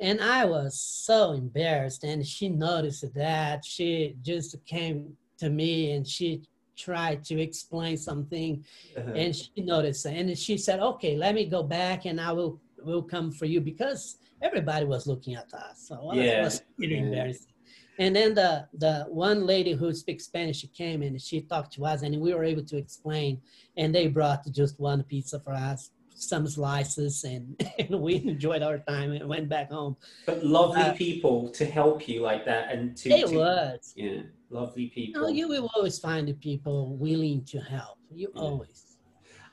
[0.00, 2.04] and I was so embarrassed.
[2.04, 3.64] And she noticed that.
[3.64, 6.42] She just came to me and she
[6.76, 8.64] tried to explain something,
[8.96, 9.12] Uh-huh.
[9.14, 10.04] and she noticed.
[10.06, 13.60] And she said, "Okay, let me go back, and I will will come for you
[13.60, 17.02] because everybody was looking at us." So it Yeah, was really yeah.
[17.02, 17.52] embarrassing.
[17.98, 21.84] And then the the one lady who speaks Spanish, she came and she talked to
[21.84, 23.40] us, and we were able to explain.
[23.76, 28.78] And they brought just one pizza for us, some slices, and, and we enjoyed our
[28.78, 29.96] time and went back home.
[30.26, 33.92] But lovely Uh, people to help you like that and to, It to was.
[33.96, 35.22] yeah, lovely people.
[35.22, 37.98] No, you will always find the people willing to help.
[38.14, 38.40] You Yeah.
[38.42, 38.84] always.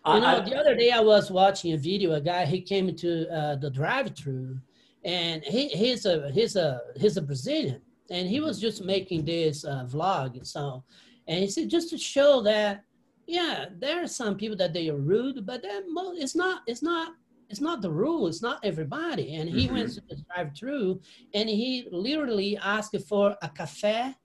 [0.05, 2.11] You know, I- the other day I was watching a video.
[2.13, 4.59] A guy he came to uh, the drive-through,
[5.05, 9.63] and he, he's a he's a he's a Brazilian, and he was just making this
[9.63, 10.45] uh, vlog.
[10.45, 10.83] So,
[11.27, 12.83] and he said just to show that,
[13.27, 15.83] yeah, there are some people that they are rude, but then
[16.17, 17.13] it's not it's not
[17.49, 18.27] it's not the rule.
[18.27, 19.35] It's not everybody.
[19.35, 20.99] And he went to the drive-through,
[21.35, 24.15] and he literally asked for a café,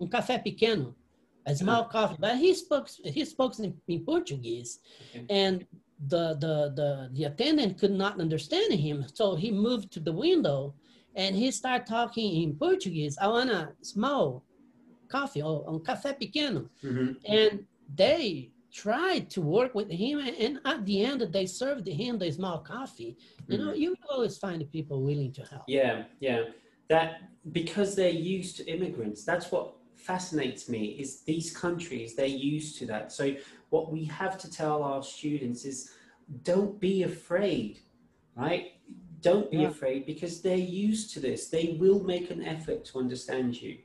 [0.00, 0.94] um café pequeno,
[1.46, 2.16] a small coffee.
[2.20, 4.80] But he spoke he spoke in, in Portuguese,
[5.14, 5.24] Okay.
[5.30, 5.66] and
[6.08, 9.04] the, the the the attendant could not understand him.
[9.14, 10.74] So he moved to the window,
[11.14, 13.16] and he started talking in Portuguese.
[13.20, 14.44] I want a small
[15.08, 17.16] coffee or um café pequeno, Mhm.
[17.26, 22.18] and they tried to work with him, and, and at the end they served him
[22.18, 23.16] the small coffee.
[23.48, 25.64] You know, you always find people willing to help.
[25.68, 26.44] Yeah, yeah.
[26.88, 27.10] That
[27.52, 29.24] because they're used to immigrants.
[29.24, 33.12] That's what fascinates me is these countries they're used to that.
[33.12, 33.34] So
[33.72, 35.92] what we have to tell our students is
[36.42, 37.80] don't be afraid,
[38.36, 38.72] right?
[39.22, 39.68] Don't be Yeah.
[39.68, 41.48] afraid because they're used to this.
[41.48, 43.78] They will make an effort to understand you.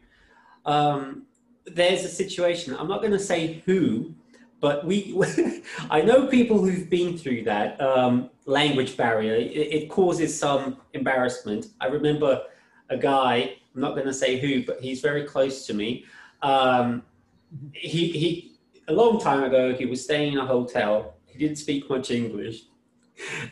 [0.65, 1.25] Um,
[1.65, 2.75] there's a situation.
[2.77, 4.13] I'm not going to say who,
[4.59, 4.97] but we.
[5.89, 9.35] I know people who've been through that um, language barrier.
[9.35, 11.67] It, it causes some embarrassment.
[11.79, 12.43] I remember
[12.89, 13.55] a guy.
[13.73, 16.03] I'm not going to say who, but he's very close to me.
[16.41, 17.03] Um,
[17.71, 18.46] he he.
[18.87, 21.15] A long time ago, he was staying in a hotel.
[21.25, 22.63] He didn't speak much English,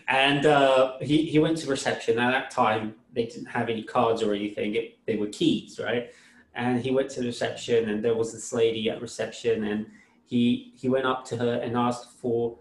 [0.07, 2.19] and uh, he he went to reception.
[2.19, 4.75] At that time, they didn't have any cards or anything.
[4.75, 6.09] It, they were keys, right?
[6.55, 9.85] and he went to reception and there was this lady at reception and
[10.25, 12.57] he he went up to her and asked for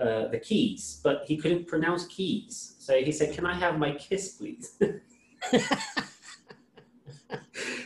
[0.00, 3.92] uh, the keys but he couldn't pronounce keys so he said can i have my
[3.92, 4.78] kiss please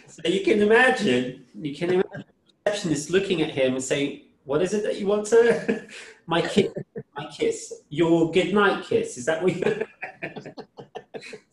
[0.07, 2.25] so you can imagine you can imagine the
[2.65, 5.87] receptionist looking at him and saying what is it that you want to?
[6.27, 6.73] my kiss
[7.17, 9.63] my kiss your good night kiss is that what you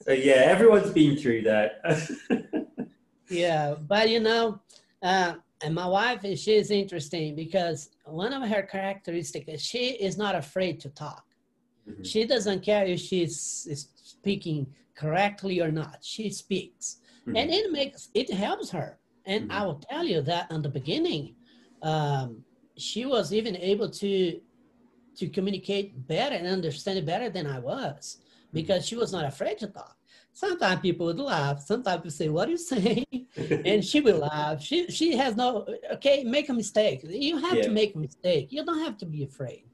[0.01, 1.69] so yeah everyone's been through that
[3.29, 4.59] yeah, but you know,
[5.01, 5.33] uh,
[5.63, 10.35] and my wife is she's interesting because one of her characteristics is she is not
[10.35, 11.23] afraid to talk.
[11.89, 12.05] Mhm.
[12.05, 15.97] She doesn't care if she's is speaking correctly or not.
[16.01, 17.37] She speaks, Mhm.
[17.39, 18.99] and it makes it helps her.
[19.25, 19.65] And I Mhm.
[19.67, 21.35] will tell you that in the beginning,
[21.81, 22.43] um,
[22.77, 24.39] she was even able to
[25.15, 28.17] to communicate better and understand it better than I was
[28.51, 29.95] because she was not afraid to talk.
[30.31, 31.61] Sometimes people would laugh.
[31.61, 33.05] Sometimes people say, "What are you saying?"
[33.65, 34.61] and she will laugh.
[34.61, 36.23] She she has no okay.
[36.23, 37.01] Make a mistake.
[37.03, 37.63] You have Yeah.
[37.63, 38.47] to make a mistake.
[38.51, 39.65] You don't have to be afraid,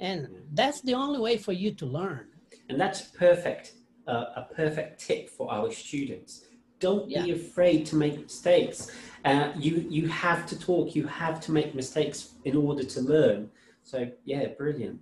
[0.00, 2.26] and that's the only way for you to learn.
[2.68, 3.74] And that's perfect,
[4.08, 6.44] uh, a perfect tip for our students.
[6.80, 8.90] Don't be afraid to make mistakes.
[9.28, 10.94] Uh, you you have to talk.
[10.94, 13.50] You have to make mistakes in order to learn.
[13.82, 15.00] So yeah, brilliant.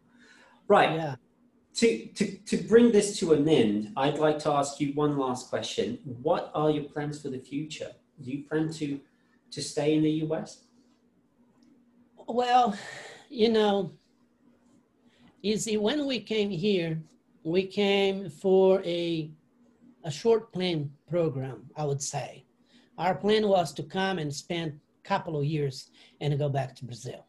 [0.69, 0.93] Right.
[0.97, 1.15] Yeah.
[1.75, 5.51] To, to, to bring this to an end, I'd like to ask you one last
[5.51, 5.99] question.
[6.23, 7.91] What are your plans for the future?
[8.23, 8.99] Do you plan to,
[9.51, 10.65] to stay in the US?
[12.27, 12.75] Well,
[13.29, 13.93] you know,
[15.43, 16.99] you see, when we came here,
[17.45, 19.31] we came for a
[20.05, 21.69] a short plan program.
[21.77, 22.46] I would say,
[22.99, 25.91] our plan was to come and spend a couple of years
[26.21, 27.27] and go back to Brazil,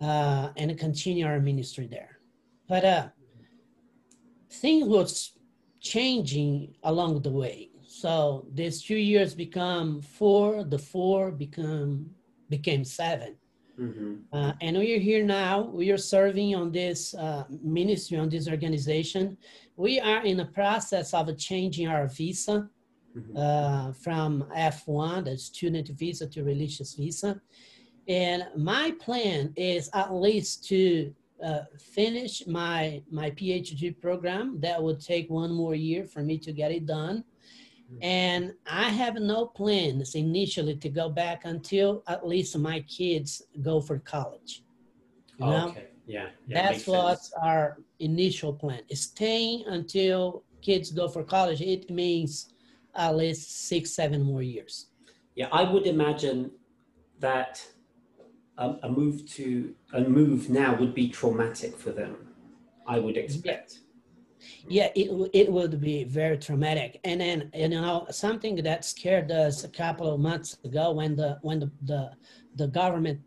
[0.00, 2.18] uh, and continue our ministry there.
[2.68, 3.08] But uh,
[4.50, 5.32] things was
[5.80, 7.70] changing along the way.
[7.86, 10.64] So these two years become four.
[10.64, 12.10] The four become
[12.48, 13.36] became seven.
[13.78, 14.14] Mm-hmm.
[14.32, 15.62] Uh, and we are here now.
[15.62, 19.36] We are serving on this uh, ministry, on this organization.
[19.76, 22.68] We are in the process of changing our visa.
[23.36, 27.40] Uh, from F1, the student visa, to religious visa.
[28.08, 34.60] And my plan is at least to uh, finish my my PhD program.
[34.60, 37.24] That would take one more year for me to get it done.
[38.02, 43.80] And I have no plans initially to go back until at least my kids go
[43.80, 44.62] for college.
[45.38, 45.68] You know?
[45.68, 45.86] okay.
[46.06, 46.28] Yeah.
[46.46, 47.32] yeah That's what sense.
[47.42, 51.60] our initial plan is staying until kids go for college.
[51.60, 52.53] It means
[52.96, 54.86] at least six, seven more years.
[55.34, 56.50] Yeah, I would imagine
[57.20, 57.64] that
[58.58, 62.16] um, a move to a move now would be traumatic for them.
[62.86, 63.80] I would expect.
[64.68, 67.00] Yeah, it, it would be very traumatic.
[67.04, 71.38] And then, you know, something that scared us a couple of months ago when the,
[71.42, 72.10] when the, the,
[72.56, 73.20] the government,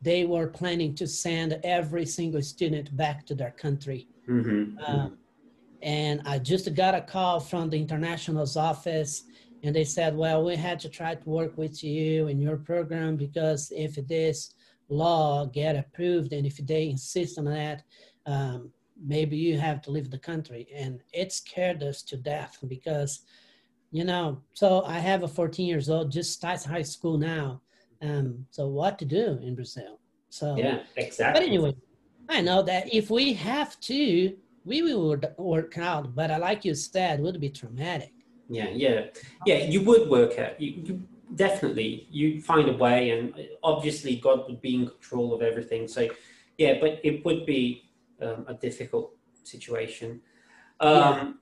[0.00, 4.08] they were planning to send every single student back to their country.
[4.28, 4.78] Mm-hmm.
[4.84, 5.18] Um,
[5.82, 9.24] and I just got a call from the international's office,
[9.62, 13.16] and they said, "Well, we had to try to work with you in your program
[13.16, 14.54] because if this
[14.88, 17.82] law get approved and if they insist on that,
[18.26, 18.70] um,
[19.04, 23.20] maybe you have to leave the country." And it scared us to death because,
[23.90, 27.60] you know, so I have a 14 years old, just starts high school now.
[28.00, 29.98] Um, so what to do in Brazil?
[30.28, 31.40] So yeah, exactly.
[31.40, 31.74] but anyway,
[32.28, 36.14] I know that if we have to, we would work- out.
[36.14, 38.12] But uh, like you said, it would be traumatic.
[38.48, 39.06] Yeah, yeah,
[39.46, 39.58] yeah.
[39.64, 40.60] You would work out.
[40.60, 41.02] You, you
[41.34, 45.88] definitely you'd find a way, and obviously God would be in control of everything.
[45.88, 46.08] So,
[46.58, 47.90] yeah, but it would be
[48.20, 50.20] um, a difficult situation.
[50.80, 51.32] Um, Yeah.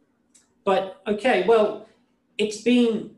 [0.64, 1.87] But okay, well,
[2.39, 3.16] it's been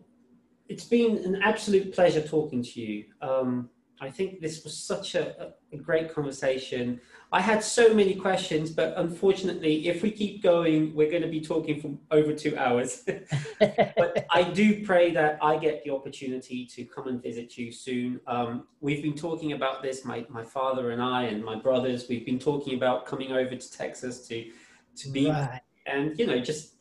[0.68, 3.04] it's been an absolute pleasure talking to you.
[3.20, 3.68] Um,
[4.00, 7.00] I think this was such a, a great conversation.
[7.34, 11.40] I had so many questions, but unfortunately, if we keep going, we're going to be
[11.40, 13.04] talking for over two hours.
[13.58, 18.20] but I do pray that I get the opportunity to come and visit you soon.
[18.26, 22.04] Um, we've been talking about this, my, my father and I and my brothers.
[22.06, 24.50] We've been talking about coming over to Texas to
[24.94, 25.62] to be right.
[25.86, 26.74] and you know just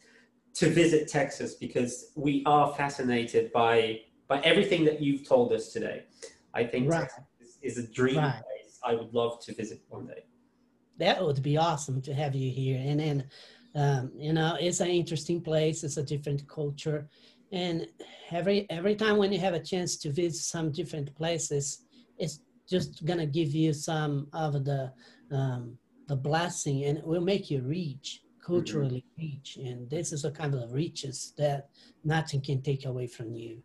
[0.55, 6.03] to visit Texas because we are fascinated by by everything that you've told us today.
[6.53, 7.01] I think Right.
[7.01, 8.43] Texas is, is a dream Right.
[8.43, 8.79] place.
[8.83, 10.25] I would love to visit one day.
[11.01, 12.81] That would be awesome to have you here.
[12.83, 13.23] And then
[13.75, 15.83] um, you know it's an interesting place.
[15.83, 17.07] It's a different culture.
[17.51, 17.87] And
[18.31, 21.83] every every time when you have a chance to visit some different places
[22.21, 22.39] it's
[22.69, 24.93] just gonna give you some of the
[25.31, 25.77] um,
[26.07, 29.57] the blessing and it will make you rich culturally rich.
[29.63, 31.69] And this is a kind of riches that
[32.03, 33.61] nothing can take away from you.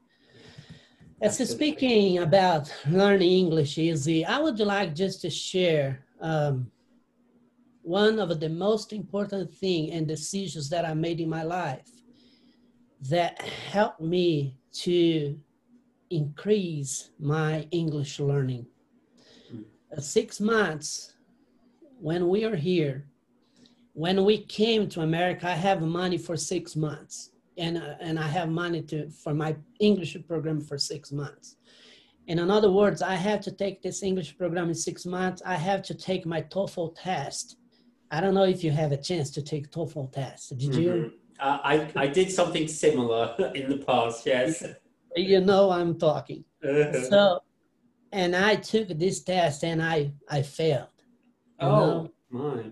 [1.22, 1.55] As Absolutely.
[1.55, 6.70] speaking about learning english easy i would like just to share um,
[7.87, 11.89] one of the most important thing and decisions that I made in my life
[13.03, 15.39] that helped me to
[16.11, 18.66] increase my English learning.
[19.55, 19.64] Mm.
[19.97, 21.14] Uh, six months
[22.01, 23.07] when we are here,
[23.93, 28.26] when we came to America, I have money for six months, and uh, and I
[28.26, 31.57] have money to for my English program for six months.
[32.26, 35.41] And in other words, I have to take this English program in six months.
[35.47, 37.57] I have to take my TOEFL test.
[38.11, 40.57] I don't know if you have a chance to take TOEFL test.
[40.57, 40.91] Did you?
[40.91, 41.13] Mhm.
[41.39, 44.65] Uh, I, I did something similar in the past, yes.
[45.15, 46.45] You know I'm talking.
[46.67, 47.41] Uh, So,
[48.13, 50.89] and I took this test and I I failed.
[51.61, 52.11] oh, know?
[52.31, 52.65] my.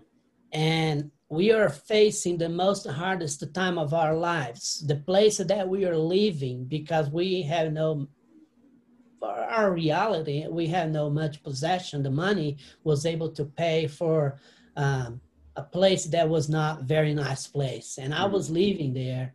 [0.53, 5.85] and we are facing the most hardest time of our lives the place that we
[5.85, 8.07] are living because we have no
[9.19, 14.39] for our reality we have no much possession the money was able to pay for
[14.77, 15.21] um,
[15.57, 17.99] a place that was not very nice place.
[17.99, 18.55] And i was mm-hmm.
[18.55, 19.35] living there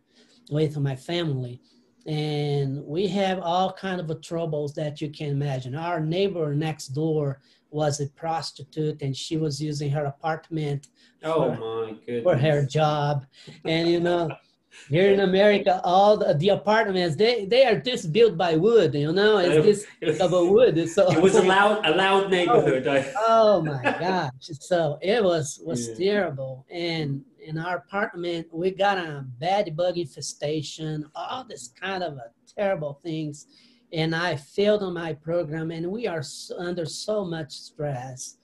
[0.50, 1.60] with my family.
[2.06, 5.74] And we have all kind of troubles that you can imagine.
[5.74, 7.40] Our neighbor next door
[7.70, 10.88] was a prostitute and she was using her apartment
[11.22, 12.22] Oh, for- my goodness.
[12.22, 13.26] for her job.
[13.64, 14.30] And you know
[14.88, 19.12] here in america all the, the apartments they they are just built by wood you
[19.12, 22.86] know it's this It of a wood so was a loud, a loud neighborhood.
[22.86, 24.30] I, oh my gosh
[24.72, 25.94] so it was was Yeah.
[26.06, 32.14] terrible and in our apartment we got a bed bug infestation all this kind of
[32.14, 33.46] a terrible things
[33.92, 38.36] and i failed on my program and we are so, under so much stress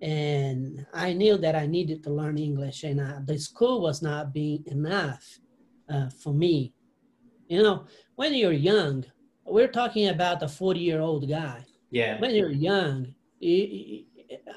[0.00, 4.32] and i knew that i needed to learn english and uh, the school was not
[4.32, 5.38] being enough
[5.92, 6.72] uh, for me
[7.48, 7.84] you know
[8.16, 9.04] when you're young
[9.46, 12.18] we're talking about a 40 year old guy yeah.
[12.18, 13.14] when you're young,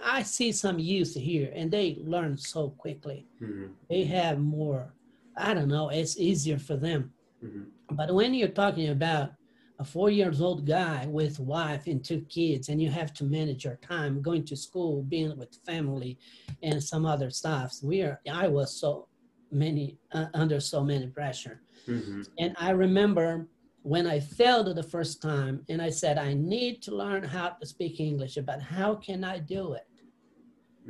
[0.03, 3.27] I see some youth here and they learn so quickly.
[3.41, 4.93] Mhm, They have more,
[5.38, 7.13] I don't know, it's easier for them.
[7.43, 7.65] mhm.
[7.91, 9.31] But when you're talking about
[9.79, 13.65] a four years old guy with wife and two kids, and you have to manage
[13.65, 16.17] your time, going to school, being with family,
[16.63, 18.21] and some other stuff, we are.
[18.31, 19.07] I was so
[19.56, 21.62] many uh, under so many pressure.
[21.88, 22.28] Mhm.
[22.38, 23.47] And I remember
[23.82, 27.66] when I failed the first time and I said, I need to learn how to
[27.66, 29.88] speak English, but how can I do it?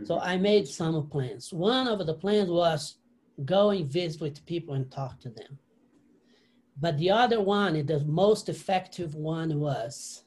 [0.03, 1.53] So I made some plans.
[1.53, 2.97] One of the plans was
[3.45, 5.57] go and visit with people and talk to them.
[6.77, 10.23] But the other one, the most effective one was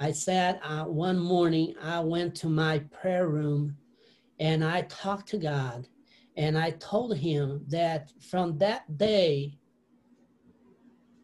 [0.00, 3.76] I said uh, one morning, I went to my prayer room
[4.38, 5.88] and I talked to God
[6.38, 9.58] and I told him that from that day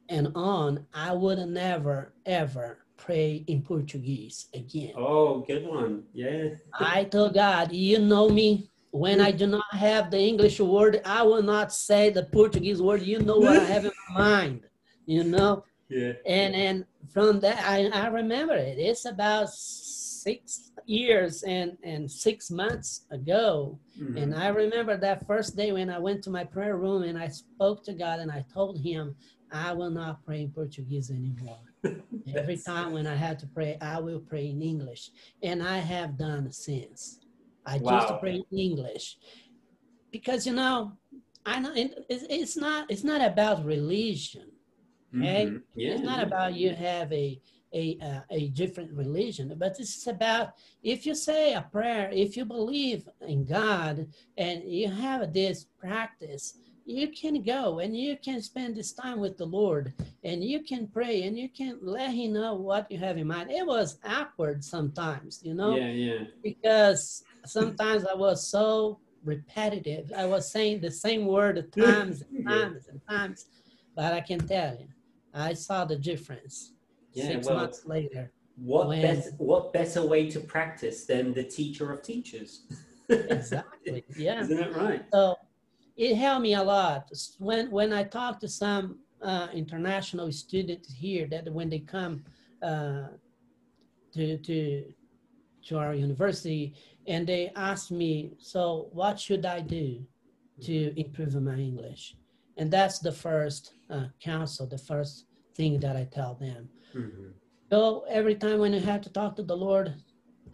[0.08, 4.92] and on, I would never, ever pray in Portuguese again.
[4.96, 6.02] Oh, good one.
[6.12, 6.48] Yeah.
[6.78, 8.68] I told God, you know me.
[8.90, 13.02] When I do not have the English word, I will not say the Portuguese word.
[13.02, 14.60] You know what I have in my mind,
[15.06, 15.64] you know?
[15.90, 16.12] Yeah.
[16.26, 18.78] And and from that, I, I remember it.
[18.78, 19.50] It's about
[20.24, 23.78] six years and, and six months ago.
[24.00, 24.16] Mhm.
[24.20, 27.28] And I remember that first day when I went to my prayer room and I
[27.28, 29.04] spoke to God and I told him,
[29.52, 31.64] I will not pray in Portuguese anymore.
[32.40, 35.02] Every time when I have to pray, I will pray in English.
[35.48, 37.00] And I have done since.
[37.66, 39.06] I used to pray in English.
[40.10, 40.76] Because you know,
[41.46, 44.48] I know it's, not it's not about religion.
[45.16, 45.46] okay?
[45.46, 45.60] Mhm.
[45.74, 45.92] Yeah.
[45.92, 47.28] It's not about you have a
[47.74, 50.52] a uh, a different religion, but this is about
[50.82, 54.06] if you say a prayer, if you believe in God
[54.38, 56.56] and you have this practice,
[56.86, 60.86] you can go and you can spend this time with the Lord and you can
[60.86, 63.50] pray and you can let Him know what you have in mind.
[63.50, 66.24] It was awkward sometimes, you know, Yeah, yeah.
[66.42, 70.12] because sometimes I was so repetitive.
[70.16, 73.46] I was saying the same word times and times and times,
[73.96, 74.88] but I can tell you,
[75.32, 76.73] I saw the difference
[77.14, 78.32] Yeah, six well, months later.
[78.56, 82.66] What When- better, what better way to practice than the teacher of teachers?
[83.08, 84.02] Exactly.
[84.16, 84.40] Yeah.
[84.40, 85.04] Isn't it right?
[85.12, 85.36] So
[85.94, 91.26] it helped me a lot when when I talk to some uh, international students here
[91.28, 92.24] that when they come
[92.62, 93.08] uh,
[94.14, 94.84] to to
[95.66, 96.74] to our university
[97.06, 100.02] and they ask me, so what should I do
[100.62, 102.16] to improve my English?
[102.56, 106.68] And that's the first uh, counsel, the first thing that I tell them.
[106.94, 107.28] Mm-hmm.
[107.70, 109.94] So every time when you have to talk to the Lord,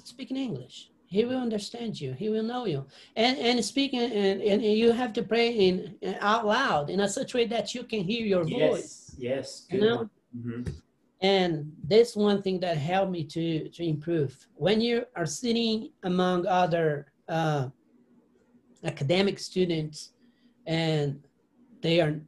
[0.04, 0.90] speak in English.
[1.06, 2.12] He will understand you.
[2.12, 2.86] He will know you.
[3.16, 7.08] And and speaking and, and you have to pray in, in out loud in a
[7.08, 9.16] such way that you can hear your yes, voice.
[9.18, 9.66] Yes.
[9.70, 10.10] You know?
[10.36, 10.70] Mm-hmm.
[11.20, 14.32] And this one thing that helped me to to improve.
[14.54, 17.68] When you are sitting among other uh,
[18.84, 20.12] academic students
[20.66, 21.20] and
[21.82, 22.20] they are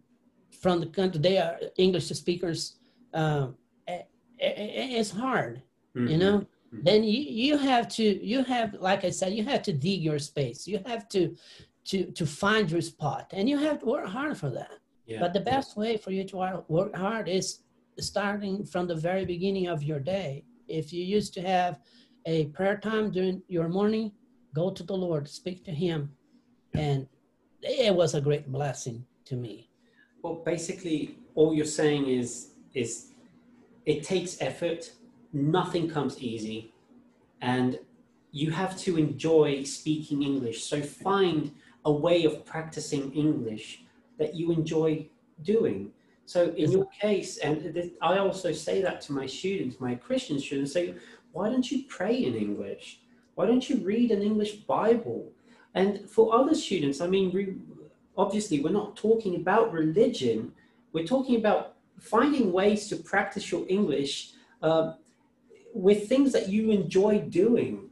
[0.62, 2.76] from the country, they are English speakers.
[3.12, 3.56] Um,
[3.86, 4.08] it,
[4.38, 5.62] it's hard,
[5.94, 6.08] mm-hmm.
[6.08, 6.84] you know Mm-hmm.
[6.84, 10.18] then you, you have to you have like i said you have to dig your
[10.18, 11.36] space you have to
[11.84, 15.20] to to find your spot and you have to work hard for that yeah.
[15.20, 17.58] but the best way for you to work hard is
[17.98, 21.78] starting from the very beginning of your day if you used to have
[22.24, 24.10] a prayer time during your morning
[24.54, 26.10] go to the lord speak to him
[26.72, 27.06] and
[27.60, 29.68] it was a great blessing to me
[30.22, 33.08] well basically all you're saying is is
[33.84, 34.92] it takes effort
[35.32, 36.72] nothing comes easy
[37.40, 37.78] and
[38.32, 40.64] you have to enjoy speaking English.
[40.64, 41.52] So find
[41.84, 43.82] a way of practicing English
[44.18, 45.06] that you enjoy
[45.42, 45.92] doing.
[46.24, 50.72] So in your case, and I also say that to my students, my Christian students,
[50.72, 50.94] say,
[51.32, 53.00] why don't you pray in English?
[53.34, 55.30] Why don't you read an English Bible?
[55.74, 57.32] And for other students, I mean,
[58.16, 60.52] obviously, we're not talking about religion.
[60.92, 64.32] We're talking about finding ways to practice your English
[64.62, 64.94] uh,
[65.74, 67.90] with things that you enjoy doing,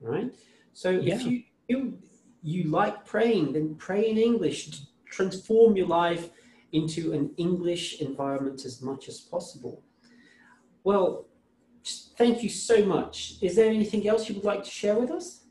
[0.00, 0.34] right?
[0.72, 1.14] So yeah.
[1.14, 1.98] if you, you
[2.42, 4.82] you like praying, then pray in English.
[5.06, 6.30] Transform your life
[6.72, 9.82] into an English environment as much as possible.
[10.82, 11.26] Well,
[12.18, 13.36] thank you so much.
[13.40, 15.43] Is there anything else you would like to share with us?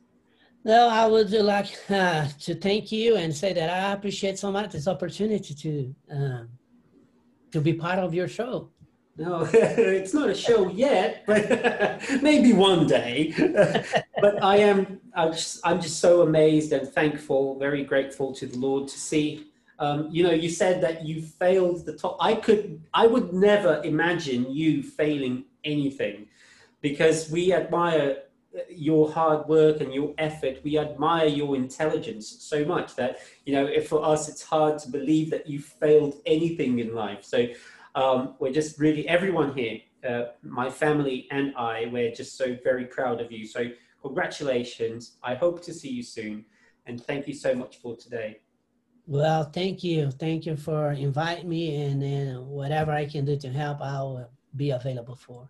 [0.65, 4.71] No, I would like uh, to thank you and say that I appreciate so much
[4.71, 6.49] this opportunity to um,
[7.51, 8.69] to be part of your show.
[9.17, 13.33] No, it's not a show yet, but maybe one day.
[14.21, 18.57] but I am, I'm just, I'm just so amazed and thankful, very grateful to the
[18.57, 19.47] Lord to see.
[19.77, 22.17] Um, you know, you said that you failed the top.
[22.19, 26.27] I could, I would never imagine you failing anything,
[26.81, 28.17] because we admire
[28.69, 30.57] your hard work and your effort.
[30.63, 34.89] We admire your intelligence so much that you know, if for us, it's hard to
[34.89, 37.23] believe that you failed anything in life.
[37.23, 37.47] So
[37.95, 42.85] um, we're just really, everyone here, uh, my family and I, we're just so very
[42.85, 43.45] proud of you.
[43.45, 43.65] So
[44.01, 45.17] congratulations.
[45.23, 46.45] I hope to see you soon.
[46.85, 48.39] And thank you so much for today.
[49.05, 50.11] Well, thank you.
[50.11, 54.71] Thank you for inviting me and then whatever I can do to help, I'll be
[54.71, 55.49] available for.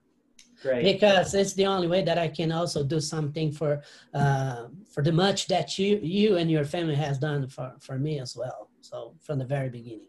[0.64, 0.84] Great.
[0.84, 3.82] Because it's the only way that I can also do something for
[4.14, 8.20] uh, for the much that you you and your family has done for, for me
[8.20, 8.70] as well.
[8.80, 10.08] So from the very beginning.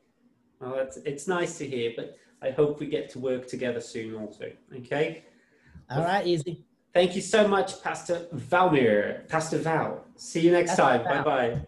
[0.61, 4.15] Well, it's, it's nice to hear, but I hope we get to work together soon
[4.15, 4.53] also.
[4.75, 5.25] Okay.
[5.91, 6.65] All right, easy.
[6.95, 10.05] Thank you so much, Pastor Valmir, Pastor Val.
[10.17, 11.05] See you next Pastor time.
[11.05, 11.67] Bye bye.